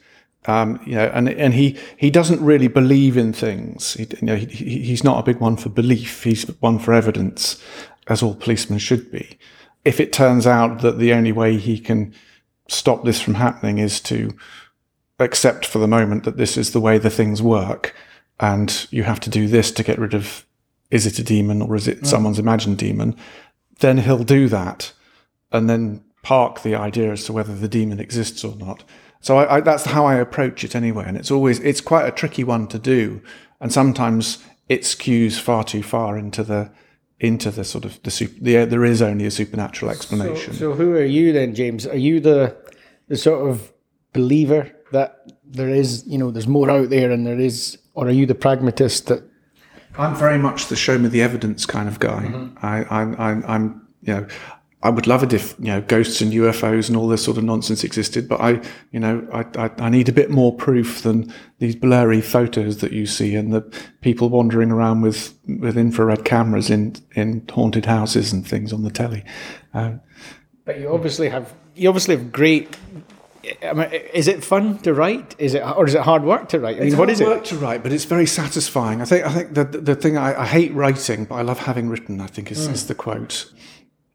[0.46, 3.94] Um, you know, and and he he doesn't really believe in things.
[3.94, 6.22] He, you know, he, he's not a big one for belief.
[6.22, 7.62] He's one for evidence,
[8.08, 9.38] as all policemen should be.
[9.84, 12.14] If it turns out that the only way he can
[12.68, 14.34] stop this from happening is to
[15.18, 17.94] accept for the moment that this is the way the things work,
[18.40, 20.44] and you have to do this to get rid of
[20.90, 22.06] is it a demon or is it mm.
[22.06, 23.16] someone's imagined demon,
[23.80, 24.92] then he'll do that
[25.52, 28.82] and then park the idea as to whether the demon exists or not.
[29.20, 32.12] So I, I, that's how I approach it anyway, and it's always it's quite a
[32.12, 33.22] tricky one to do,
[33.60, 36.70] and sometimes it skews far too far into the
[37.24, 40.52] into the sort of the, super, the there is only a supernatural explanation.
[40.52, 41.86] So, so, who are you then, James?
[41.86, 42.56] Are you the
[43.08, 43.72] the sort of
[44.12, 48.10] believer that there is, you know, there's more out there and there is, or are
[48.10, 49.22] you the pragmatist that
[49.96, 52.24] I'm very much the show me the evidence kind of guy.
[52.24, 52.66] Mm-hmm.
[52.66, 54.26] I, I'm, I'm, I'm, you know,
[54.84, 57.44] I would love it if you know ghosts and UFOs and all this sort of
[57.44, 58.60] nonsense existed, but I,
[58.92, 62.92] you know, I, I, I need a bit more proof than these blurry photos that
[62.92, 63.62] you see and the
[64.02, 68.90] people wandering around with with infrared cameras in in haunted houses and things on the
[68.90, 69.24] telly.
[69.72, 70.00] Um,
[70.66, 72.76] But you obviously have you obviously have great.
[73.62, 75.34] I mean, is it fun to write?
[75.38, 76.76] Is it or is it hard work to write?
[76.76, 77.26] I mean, It's what hard is it?
[77.26, 79.00] work to write, but it's very satisfying.
[79.02, 81.88] I think I think the the thing I, I hate writing, but I love having
[81.88, 82.20] written.
[82.20, 83.50] I think is, is the quote.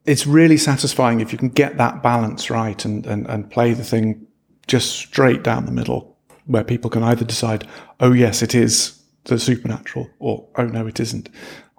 [0.09, 3.83] It's really satisfying if you can get that balance right and, and and play the
[3.83, 4.25] thing
[4.65, 7.67] just straight down the middle, where people can either decide,
[7.99, 11.29] oh yes, it is the supernatural, or oh no, it isn't.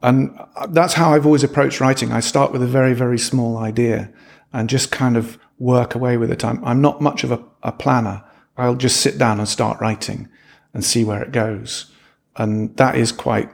[0.02, 2.12] And uh, that's how I've always approached writing.
[2.12, 4.12] I start with a very very small idea
[4.52, 6.44] and just kind of work away with it.
[6.44, 8.22] I'm, I'm not much of a, a planner.
[8.56, 10.28] I'll just sit down and start writing
[10.72, 11.90] and see where it goes.
[12.36, 13.50] And that is quite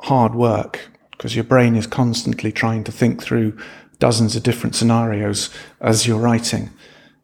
[0.00, 3.56] hard work because your brain is constantly trying to think through
[3.98, 6.70] dozens of different scenarios as you're writing.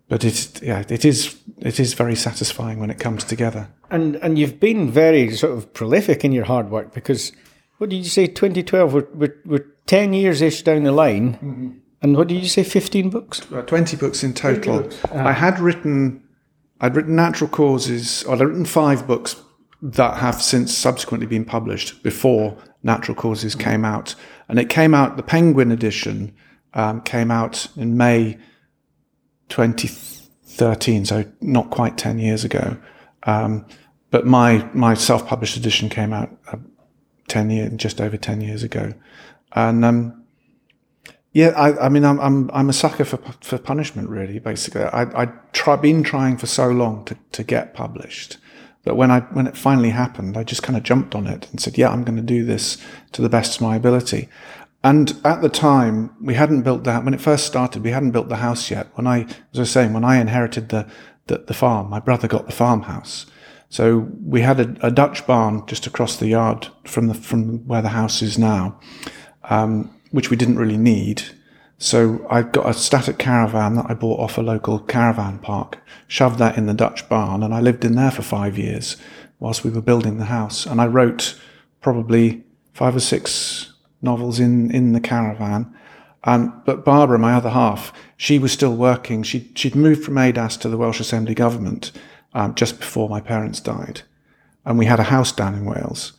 [0.09, 3.69] But it, yeah, it is, it is very satisfying when it comes together.
[3.91, 7.33] And and you've been very sort of prolific in your hard work because
[7.79, 8.27] what did you say?
[8.27, 8.93] Twenty twelve.
[8.93, 12.63] We're, we're we're ten years ish down the line, and what did you say?
[12.63, 13.41] Fifteen books.
[13.53, 14.89] Uh, 20 books in total.
[15.13, 16.23] I had written,
[16.81, 19.37] I'd written Natural Causes, or I'd written five books
[19.83, 24.15] that have since subsequently been published before Natural Causes came out.
[24.49, 26.35] And it came out, the Penguin edition
[26.75, 28.39] um, came out in May
[29.49, 32.77] 2013, so not quite 10 years ago.
[33.25, 33.67] Um,
[34.11, 36.57] but my, my self published edition came out uh,
[37.29, 38.95] 10 years, just over 10 years ago.
[39.53, 40.25] And, um,
[41.33, 44.83] yeah, I, I mean, I'm, I'm, I'm a sucker for, for punishment, really, basically.
[44.83, 48.39] I, I try, been trying for so long to, to get published
[48.85, 51.61] that when I, when it finally happened, I just kind of jumped on it and
[51.61, 52.79] said, yeah, I'm going to do this
[53.13, 54.29] to the best of my ability.
[54.83, 58.29] And at the time, we hadn't built that, when it first started, we hadn't built
[58.29, 58.89] the house yet.
[58.95, 60.87] When I, as I was saying, when I inherited the,
[61.27, 63.27] the, the farm, my brother got the farmhouse.
[63.69, 67.83] So we had a, a Dutch barn just across the yard from the, from where
[67.83, 68.81] the house is now
[69.51, 71.23] um, which we didn't really need.
[71.79, 76.39] So I got a static caravan that I bought off a local caravan park, shoved
[76.39, 78.97] that in the Dutch barn, and I lived in there for five years
[79.39, 80.67] whilst we were building the house.
[80.67, 81.41] And I wrote
[81.81, 85.75] probably five or six novels in, in the caravan.
[86.25, 89.23] Um, but Barbara, my other half, she was still working.
[89.23, 91.93] She, she'd moved from ADAS to the Welsh Assembly government
[92.35, 94.03] um, just before my parents died.
[94.65, 96.13] And we had a house down in Wales.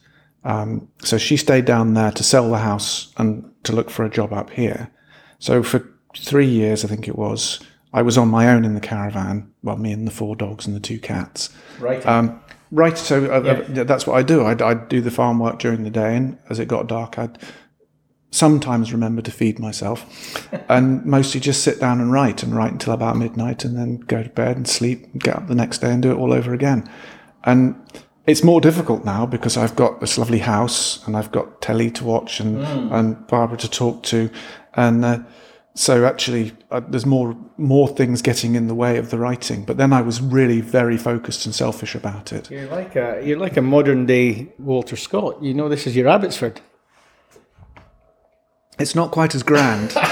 [0.44, 4.10] Um, so she stayed down there to sell the house and to look for a
[4.10, 4.90] job up here.
[5.38, 7.60] So for three years, I think it was,
[7.94, 9.52] I was on my own in the caravan.
[9.62, 11.52] Well, me and the four dogs and the two cats.
[11.80, 12.04] Right.
[12.08, 12.42] Um,
[12.72, 12.98] right.
[12.98, 14.46] So uh, uh, that's what I do.
[14.46, 17.38] I'd, I'd do the farm work during the day, and as it got dark, I'd
[18.32, 22.94] sometimes remember to feed myself, and mostly just sit down and write and write until
[22.94, 25.92] about midnight, and then go to bed and sleep, and get up the next day
[25.92, 26.90] and do it all over again.
[27.44, 27.76] And
[28.28, 32.04] it's more difficult now because I've got this lovely house and I've got telly to
[32.04, 34.30] watch and and Barbara to talk to,
[34.74, 35.20] and uh,
[35.74, 39.66] so actually uh, there's more more things getting in the way of the writing.
[39.66, 42.52] But then I was really very focused and selfish about it.
[42.52, 45.42] You're like a you're like a modern day Walter Scott.
[45.42, 46.62] You know, this is your Abbotsford.
[48.80, 49.96] It's not quite as grand.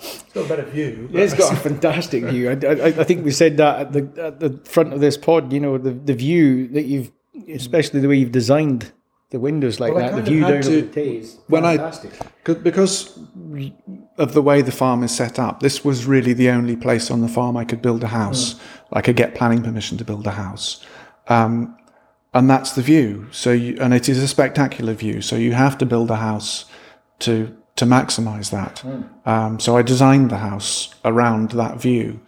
[0.00, 1.08] It's got a better view.
[1.10, 2.50] Yeah, It's got a fantastic view.
[2.50, 5.52] I, I, I think we said that at the at the front of this pod.
[5.52, 7.10] You know, the the view that you've,
[7.52, 8.92] especially the way you've designed
[9.30, 11.38] the windows like Well, that, the view down to- to, the Tays.
[11.48, 11.76] when I-
[12.44, 13.18] 'Cause- because
[14.16, 17.20] of the way the farm is set up, this was really the only place on
[17.20, 18.54] the farm I could build a house.
[18.92, 20.84] I could get planning permission to build a house,
[21.28, 21.74] um,
[22.32, 23.26] and that's the view.
[23.32, 25.20] So, you, and it is a spectacular view.
[25.20, 26.64] So you have to build a house
[27.20, 28.84] to to maximise that.
[29.24, 32.20] Um, so I designed the house around that view,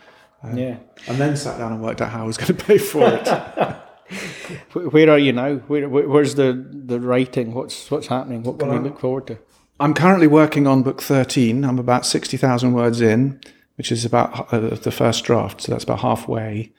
[0.54, 0.76] yeah.
[1.08, 3.28] and then sat down and worked out how I was going to pay for it.
[4.92, 5.56] Where are you now?
[5.56, 7.54] Where, where where's the the writing?
[7.54, 8.42] What's what's happening?
[8.42, 9.38] What can we look forward to?
[9.80, 11.64] I'm currently working on book 13.
[11.64, 13.40] I'm about 60,000 words in,
[13.76, 15.62] which is about uh, the first draft.
[15.62, 16.70] So that's about halfway.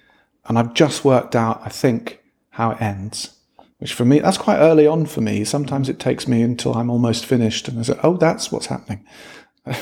[0.45, 3.35] And I've just worked out, I think, how it ends,
[3.81, 5.43] which for me, that's quite early on for me.
[5.43, 9.05] Sometimes it takes me until I'm almost finished and I say, oh, that's what's happening.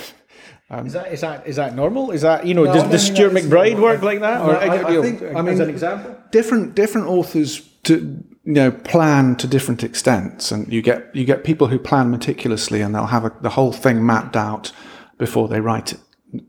[0.72, 2.12] Um, is that is that is that normal?
[2.12, 3.82] Is that you know No, does, does Stuart MacBride normal.
[3.82, 4.38] work like that?
[4.46, 6.16] No, Or I- I know, think- I as an example.
[6.32, 11.44] different different authors to you know plan to different extents and you get you get
[11.44, 14.72] people who plan meticulously and they'll have a, the whole thing mapped out
[15.18, 15.96] before they write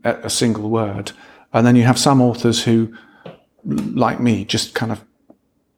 [0.03, 1.13] a, a single word
[1.51, 2.93] and then you have some authors who
[3.65, 5.03] like me, just kind of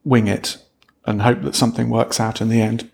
[0.03, 0.57] wing it
[1.05, 2.89] and hope that something works out in the end.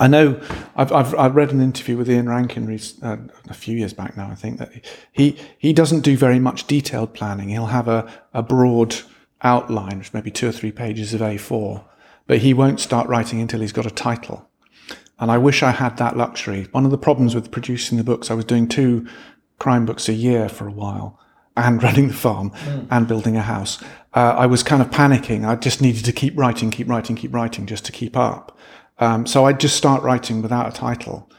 [0.00, 0.40] I know
[0.74, 3.16] I've, I've, I've read an interview with Ian Rankin uh,
[3.48, 4.28] a few years back now.
[4.28, 4.72] I think that
[5.12, 7.50] he he doesn't do very much detailed planning.
[7.50, 8.96] He'll have a, a broad
[9.42, 11.84] outline, maybe two or three pages of A4,
[12.26, 14.48] but he won't start writing until he's got a title.
[15.20, 16.66] And I wish I had that luxury.
[16.72, 19.06] One of the problems with producing the books, I was doing two
[19.60, 21.20] crime books a year for a while
[21.56, 22.86] and running the farm mm.
[22.90, 23.82] and building a house.
[24.14, 25.46] Uh, I was kind of panicking.
[25.46, 28.56] I just needed to keep writing, keep writing, keep writing just to keep up.
[28.98, 31.30] Um, so I'd just start writing without a title.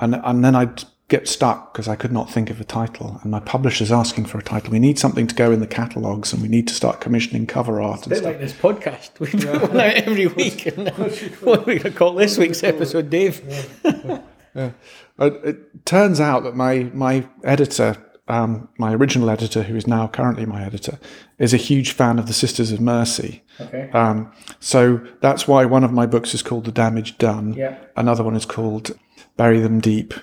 [0.00, 3.20] And, and then I'd get stuck because I could not think of a title.
[3.22, 4.72] And my publisher's asking for a title.
[4.72, 7.82] We need something to go in the catalogues and we need to start commissioning cover
[7.82, 7.98] art.
[7.98, 9.20] It's a bit like this podcast.
[9.20, 10.64] We put one out every week.
[10.66, 10.88] And
[11.40, 13.42] what are we going to call this week's episode, Dave?
[14.54, 14.70] yeah.
[15.18, 18.02] It turns out that my, my editor,
[18.32, 20.98] um, my original editor, who is now currently my editor,
[21.38, 23.42] is a huge fan of the Sisters of Mercy.
[23.60, 23.90] Okay.
[23.90, 27.52] Um, so that's why one of my books is called The Damage Done.
[27.52, 27.76] Yeah.
[27.94, 28.98] Another one is called
[29.36, 30.14] Bury Them Deep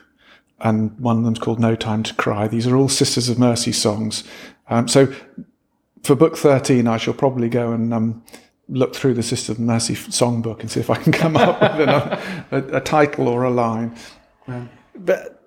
[0.60, 2.48] and one of them's called No Time to Cry.
[2.48, 4.24] These are all Sisters of Mercy songs.
[4.70, 5.14] Um, so
[6.02, 8.24] for book 13, I shall probably go and um,
[8.68, 11.90] look through the Sisters of Mercy songbook and see if I can come up with
[11.90, 12.20] a,
[12.52, 13.96] a, a, title or a line.
[14.48, 15.39] Um, but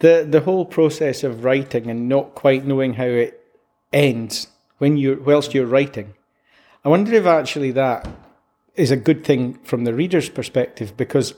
[0.00, 3.42] the the whole process of writing and not quite knowing how it
[3.92, 6.14] ends when you whilst you're writing,
[6.84, 8.06] I wonder if actually that
[8.74, 11.34] is a good thing from the reader's perspective because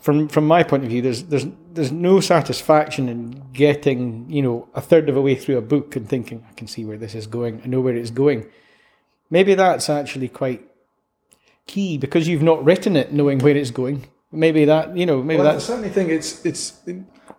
[0.00, 4.68] from from my point of view, there's there's there's no satisfaction in getting you know
[4.74, 7.14] a third of a way through a book and thinking I can see where this
[7.14, 8.46] is going, I know where it's going.
[9.30, 10.62] Maybe that's actually quite
[11.66, 14.06] key because you've not written it knowing where it's going.
[14.30, 16.80] Maybe that you know maybe well, that's I certainly think it's it's.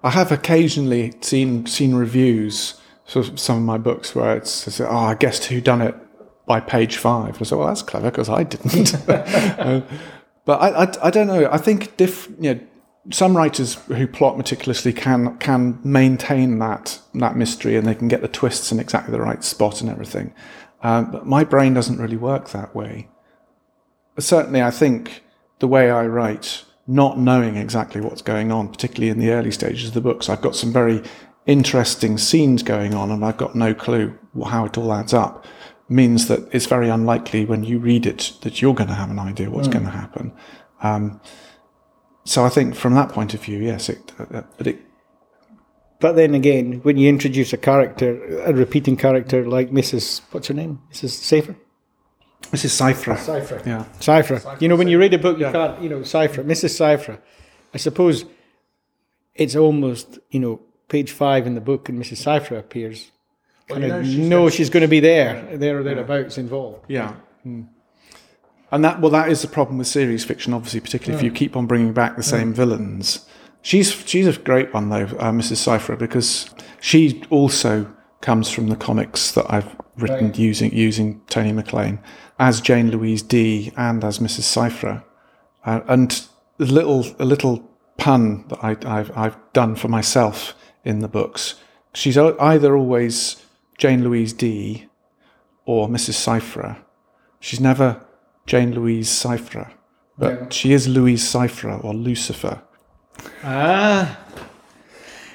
[0.05, 4.95] I have occasionally seen seen reviews for some of my books where it's, it's oh
[4.95, 5.95] I guessed who done it
[6.45, 7.41] by page five.
[7.41, 8.93] I said well that's clever because I didn't.
[9.09, 9.81] uh,
[10.45, 11.49] but I, I, I, don't know.
[11.51, 12.59] I think diff, you know,
[13.11, 18.21] some writers who plot meticulously can can maintain that that mystery and they can get
[18.21, 20.35] the twists in exactly the right spot and everything.
[20.83, 23.09] Um, but my brain doesn't really work that way.
[24.19, 25.23] Certainly, I think
[25.57, 29.89] the way I write, not knowing exactly what's going on, particularly in the early stages
[29.89, 31.01] of the books, I've got some very
[31.45, 35.45] interesting scenes going on and I've got no clue how it all adds up
[35.87, 39.19] means that it's very unlikely when you read it that you're going to have an
[39.19, 39.73] idea what's mm.
[39.73, 40.33] going to happen.
[40.81, 41.21] Um,
[42.23, 44.79] so I think from that point of view, yes, it, uh, but it.
[45.99, 50.21] But then again, when you introduce a character, a repeating character like Mrs.
[50.31, 50.81] What's her name?
[50.91, 51.09] Mrs.
[51.09, 51.55] Safer.
[52.47, 52.71] Mrs.
[52.79, 53.15] Saifre.
[53.17, 53.65] Saifre.
[53.65, 53.85] Yeah.
[53.99, 54.61] Saifre.
[54.61, 55.51] You know, when you read a book, you yeah.
[55.51, 56.71] can't, you know, Saifre, Mrs.
[56.71, 57.19] Saifre.
[57.73, 58.25] I suppose
[59.33, 62.23] it's almost, you know, page five in the book and Mrs.
[62.23, 63.11] Saifre appears
[63.69, 65.57] well, you know, she's, know she's going to be there, yeah.
[65.57, 66.43] there or thereabouts yeah.
[66.43, 66.85] involved.
[66.87, 67.15] Yeah.
[67.45, 67.67] Mm.
[68.71, 71.55] And that well, that is the problem with series fiction, obviously, particularly if you keep
[71.55, 73.25] on bringing back the same villains.
[73.61, 75.57] She's she's a great one though, uh, Mrs.
[75.57, 76.49] Saifre, because
[76.81, 77.91] she also
[78.21, 80.39] comes from the comics that I've written right.
[80.39, 81.99] using using Tony McLean
[82.39, 84.43] as Jane Louise Dee and as Mrs.
[84.43, 85.03] Saifre.
[85.65, 86.27] uh, and
[86.59, 91.55] a little a little pun that I, I've I've done for myself in the books.
[91.93, 93.43] She's either always
[93.77, 94.87] Jane Louise Dee
[95.65, 96.15] or Mrs.
[96.15, 96.77] Saifre.
[97.39, 98.05] She's never
[98.45, 99.71] Jane Louise Saifre,
[100.17, 100.49] but yeah.
[100.49, 102.61] she is Louise Saifre or Lucifer.
[103.43, 104.19] Ah.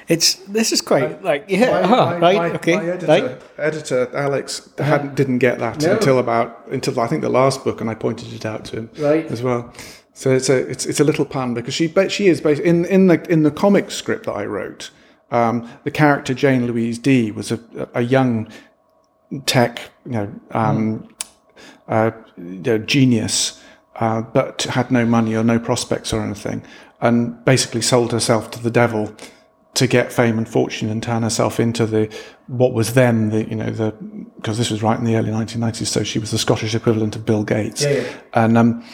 [0.07, 3.41] It's this is quite like yeah my, my, right my, okay editor, right?
[3.57, 5.93] editor Alex hadn't didn't get that no.
[5.93, 8.89] until about until I think the last book and I pointed it out to him
[8.97, 9.73] right as well.
[10.13, 13.07] So it's a it's, it's a little pun because she she is based in in
[13.07, 14.91] the in the comic script that I wrote.
[15.31, 17.59] Um, the character Jane Louise Dee was a,
[17.93, 18.51] a young
[19.45, 21.11] tech, you know, um, mm.
[21.87, 23.61] uh, you know genius,
[23.95, 26.63] uh, but had no money or no prospects or anything,
[26.99, 29.15] and basically sold herself to the devil
[29.73, 32.13] to get fame and fortune and turn herself into the
[32.47, 33.91] what was then the you know the
[34.35, 37.25] because this was right in the early 1990s, so she was the Scottish equivalent of
[37.25, 38.13] Bill Gates, yeah, yeah.
[38.33, 38.85] and um,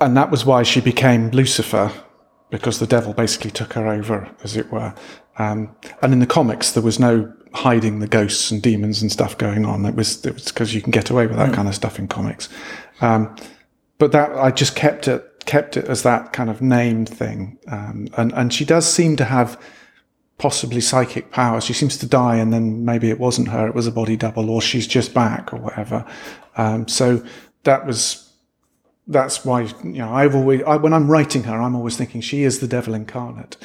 [0.00, 1.92] and that was why she became Lucifer
[2.50, 4.94] because the devil basically took her over, as it were.
[5.38, 9.36] Um, and in the comics, there was no hiding the ghosts and demons and stuff
[9.38, 9.84] going on.
[9.84, 11.54] It was it was because you can get away with that mm.
[11.54, 12.48] kind of stuff in comics.
[13.00, 13.34] Um,
[13.98, 17.58] but that I just kept it kept it as that kind of named thing.
[17.68, 19.60] Um, and and she does seem to have
[20.38, 21.64] possibly psychic powers.
[21.64, 24.50] She seems to die, and then maybe it wasn't her; it was a body double,
[24.50, 26.04] or she's just back, or whatever.
[26.56, 27.24] Um, so
[27.64, 28.32] that was
[29.06, 32.42] that's why you know I've always I, when I'm writing her, I'm always thinking she
[32.42, 33.56] is the devil incarnate,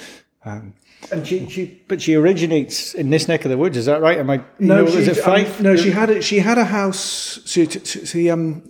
[0.43, 0.73] Um,
[1.11, 3.77] and she, she, but she originates in this neck of the woods.
[3.77, 4.17] Is that right?
[4.17, 4.37] Am I?
[4.59, 6.23] no, know, she, is it um, no, she had it.
[6.23, 7.39] She had a house.
[7.45, 8.68] She, t- t- see, um,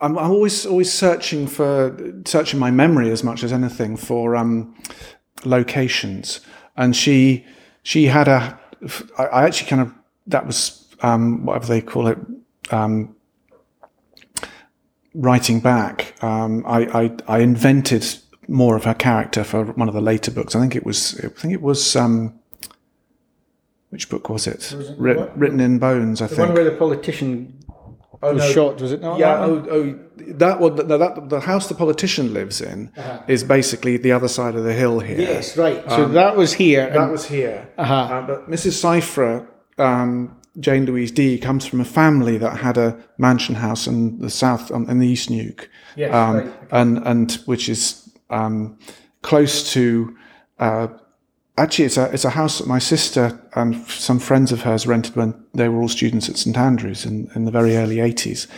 [0.00, 4.74] I'm, I'm always always searching for searching my memory as much as anything for um,
[5.44, 6.40] locations,
[6.76, 7.44] and she
[7.82, 8.58] she had a
[9.18, 9.92] I actually kind of
[10.28, 12.18] that was um, whatever they call it.
[12.70, 13.14] Um,
[15.14, 18.06] writing back, um, I, I I invented
[18.46, 20.54] more of her character for one of the later books.
[20.54, 22.38] I think it was I think it was um,
[23.90, 24.74] which book was it?
[24.96, 25.36] Writ- what?
[25.38, 26.46] Written in Bones, I The think.
[26.48, 27.58] one where the politician
[28.20, 28.52] was no.
[28.52, 29.18] shot, was it not?
[29.18, 29.66] yeah, that one?
[29.70, 30.76] oh, oh, that one.
[30.76, 32.90] No, that the house the politician lives in
[33.28, 35.20] is basically the other side of the hill here.
[35.20, 35.88] Yes, right.
[35.90, 36.88] So that was here.
[36.88, 37.68] Um, that was here.
[37.78, 37.94] Uh-huh.
[37.94, 38.82] Uh, but Mrs.
[38.82, 39.46] Saifre,
[39.78, 44.30] um, Jane Louise Dee, comes from a family that had a mansion house in the
[44.30, 46.52] south, um, in the East Neuk, Yes, um, right.
[46.72, 48.78] and and which is um,
[49.22, 50.16] close to.
[50.58, 50.88] Uh,
[51.58, 55.16] actually, it's a it's a house that my sister and some friends of hers rented
[55.16, 58.48] when they were all students at St Andrews in, in the very early eighties.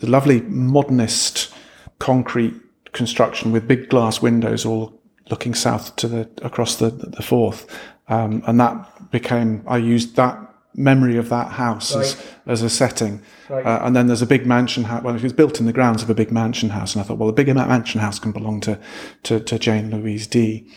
[0.00, 1.54] The lovely modernist
[1.98, 2.54] concrete
[2.92, 5.00] construction with big glass windows, all
[5.30, 7.66] looking south to the across the the Forth,
[8.08, 10.38] um, and that became I used that
[10.78, 13.22] memory of that house as, as a setting.
[13.48, 13.64] Right.
[13.64, 15.02] Uh, and then there's a big mansion house.
[15.02, 17.18] Well, it was built in the grounds of a big mansion house, and I thought,
[17.18, 18.78] well, the bigger mansion house can belong to
[19.22, 20.70] to, to Jane Louise Dee.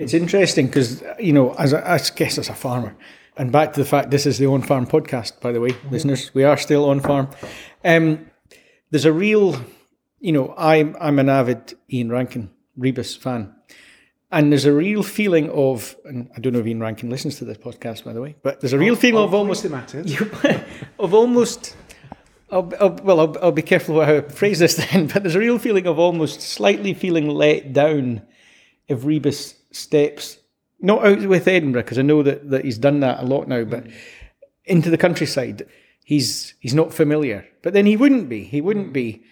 [0.00, 2.96] It's interesting because you know, as a, I guess as a farmer,
[3.36, 6.34] and back to the fact this is the on farm podcast, by the way, listeners,
[6.34, 7.28] we are still on farm.
[7.84, 8.30] Um,
[8.90, 9.62] there's a real,
[10.18, 13.54] you know, I'm I'm an avid Ian Rankin Rebus fan,
[14.32, 17.44] and there's a real feeling of, and I don't know if Ian Rankin listens to
[17.44, 19.66] this podcast, by the way, but there's a real feeling of almost
[20.98, 21.76] of almost.
[22.50, 25.38] I'll, I'll, well, I'll, I'll be careful how I phrase this then, but there's a
[25.38, 28.22] real feeling of almost slightly feeling let down
[28.88, 30.38] if Rebus steps
[30.80, 33.64] not out with Edinburgh because I know that, that he's done that a lot now,
[33.64, 33.86] but
[34.64, 35.66] into the countryside,
[36.04, 37.46] he's he's not familiar.
[37.62, 38.44] But then he wouldn't be.
[38.44, 39.22] He wouldn't be.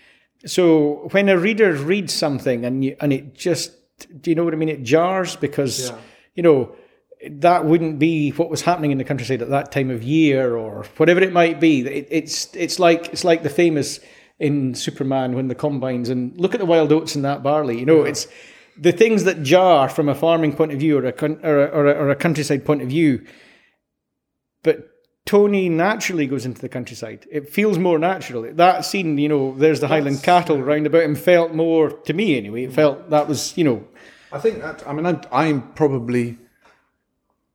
[0.47, 3.73] So when a reader reads something and you, and it just
[4.21, 4.69] do you know what I mean?
[4.69, 5.93] It jars because
[6.35, 6.77] you know
[7.29, 10.85] that wouldn't be what was happening in the countryside at that time of year or
[10.99, 11.81] whatever it might be.
[11.81, 14.01] It, it's it's like it's like the famous
[14.39, 17.79] in Superman when the combines and look at the wild oats and that barley.
[17.79, 18.29] You know, it's
[18.79, 21.13] the things that jar from a farming point of view or a
[21.43, 23.25] or a, or a, or a countryside point of view.
[24.63, 24.89] But
[25.27, 27.27] Tony naturally goes into the countryside.
[27.31, 28.51] It feels more natural.
[28.55, 32.37] That scene, you know, there's the Highland cattle round about him felt more to me
[32.37, 32.65] anyway.
[32.65, 33.85] It felt that was, you know,
[34.33, 34.87] I think that.
[34.87, 36.39] I mean, I'm, I'm probably.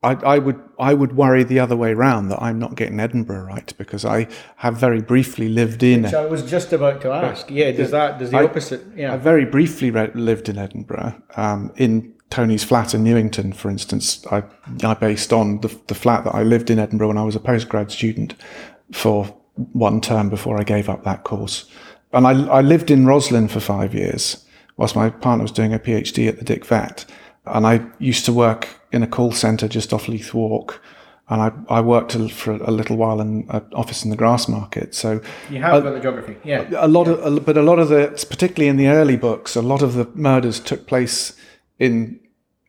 [0.03, 3.45] I, I would I would worry the other way round that I'm not getting Edinburgh
[3.45, 4.27] right because I
[4.57, 6.07] have very briefly lived in.
[6.09, 7.49] So I was just about to ask.
[7.49, 8.85] Yeah, does that does the I- opposite?
[8.95, 13.69] Yeah, I very briefly re- lived in Edinburgh, um, in Tony's flat in Newington, for
[13.69, 14.25] instance.
[14.31, 14.43] I,
[14.83, 17.39] I based on the, the flat that I lived in Edinburgh when I was a
[17.39, 18.35] postgrad student
[18.91, 19.25] for
[19.71, 21.69] one term before I gave up that course.
[22.11, 24.45] And I, I lived in Roslin for five years
[24.77, 27.05] whilst my partner was doing a PhD at the Dick Vet.
[27.45, 30.81] And I used to work in a call centre just off Leith Walk.
[31.29, 34.93] And I, I worked for a little while in an office in the Grassmarket.
[34.93, 36.35] So you have got the geography.
[36.43, 39.55] Yeah, a lot of, a- but a lot of the, particularly in the early books,
[39.55, 41.33] a lot of the murders took place
[41.79, 42.19] in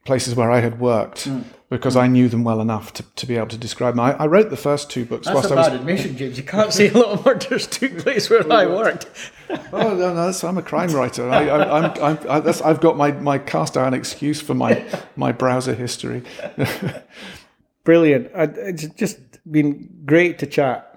[0.04, 1.40] places where I had worked Hmm.
[1.70, 4.00] Because I knew them well enough to, to be able to describe them.
[4.00, 5.68] I, I wrote the first two books that's a I was.
[5.68, 6.36] bad admission, James.
[6.38, 9.06] You can't say a lot of murders took place where I worked.
[9.50, 11.28] Oh no, no, that's, I'm a crime writer.
[11.28, 14.84] I, I, I'm, I'm, I, that's, I've got my, my cast iron excuse for my
[15.16, 16.22] my browser history.
[17.84, 18.30] Brilliant.
[18.34, 19.18] I- It's just
[19.50, 20.90] been great to chat.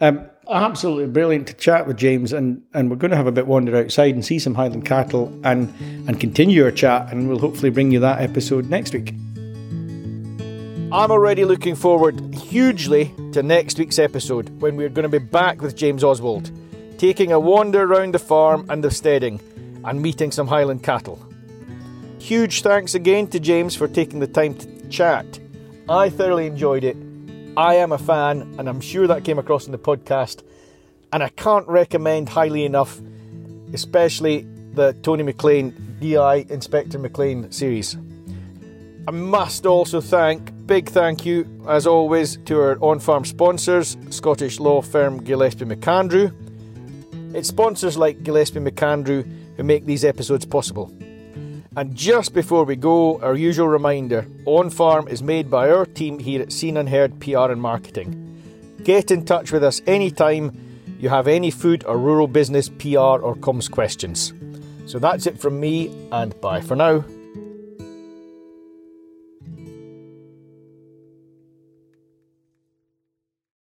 [0.00, 3.46] Um, absolutely brilliant to chat with James, and, and we're going to have a bit
[3.46, 5.72] wander outside and see some Highland cattle and
[6.08, 9.14] and continue our chat, and we'll hopefully bring you that episode next week.
[10.92, 15.62] I'm already looking forward hugely to next week's episode when we're going to be back
[15.62, 16.50] with James Oswald,
[16.98, 19.40] taking a wander around the farm and the steading,
[19.86, 21.18] and meeting some Highland cattle.
[22.18, 25.40] Huge thanks again to James for taking the time to chat.
[25.88, 26.98] I thoroughly enjoyed it.
[27.56, 30.42] I am a fan, and I'm sure that came across in the podcast.
[31.10, 33.00] And I can't recommend highly enough,
[33.72, 37.96] especially the Tony McLean DI Inspector McLean series.
[39.08, 44.58] I must also thank, big thank you, as always, to our on farm sponsors, Scottish
[44.58, 46.32] law firm Gillespie Macandrew.
[47.34, 49.22] It's sponsors like Gillespie Macandrew
[49.58, 50.90] who make these episodes possible.
[51.76, 56.18] And just before we go, our usual reminder On Farm is made by our team
[56.18, 58.08] here at Seen and Heard PR and Marketing.
[58.82, 60.56] Get in touch with us anytime
[60.98, 64.32] you have any food or rural business, PR, or comms questions.
[64.86, 67.04] So that's it from me, and bye for now.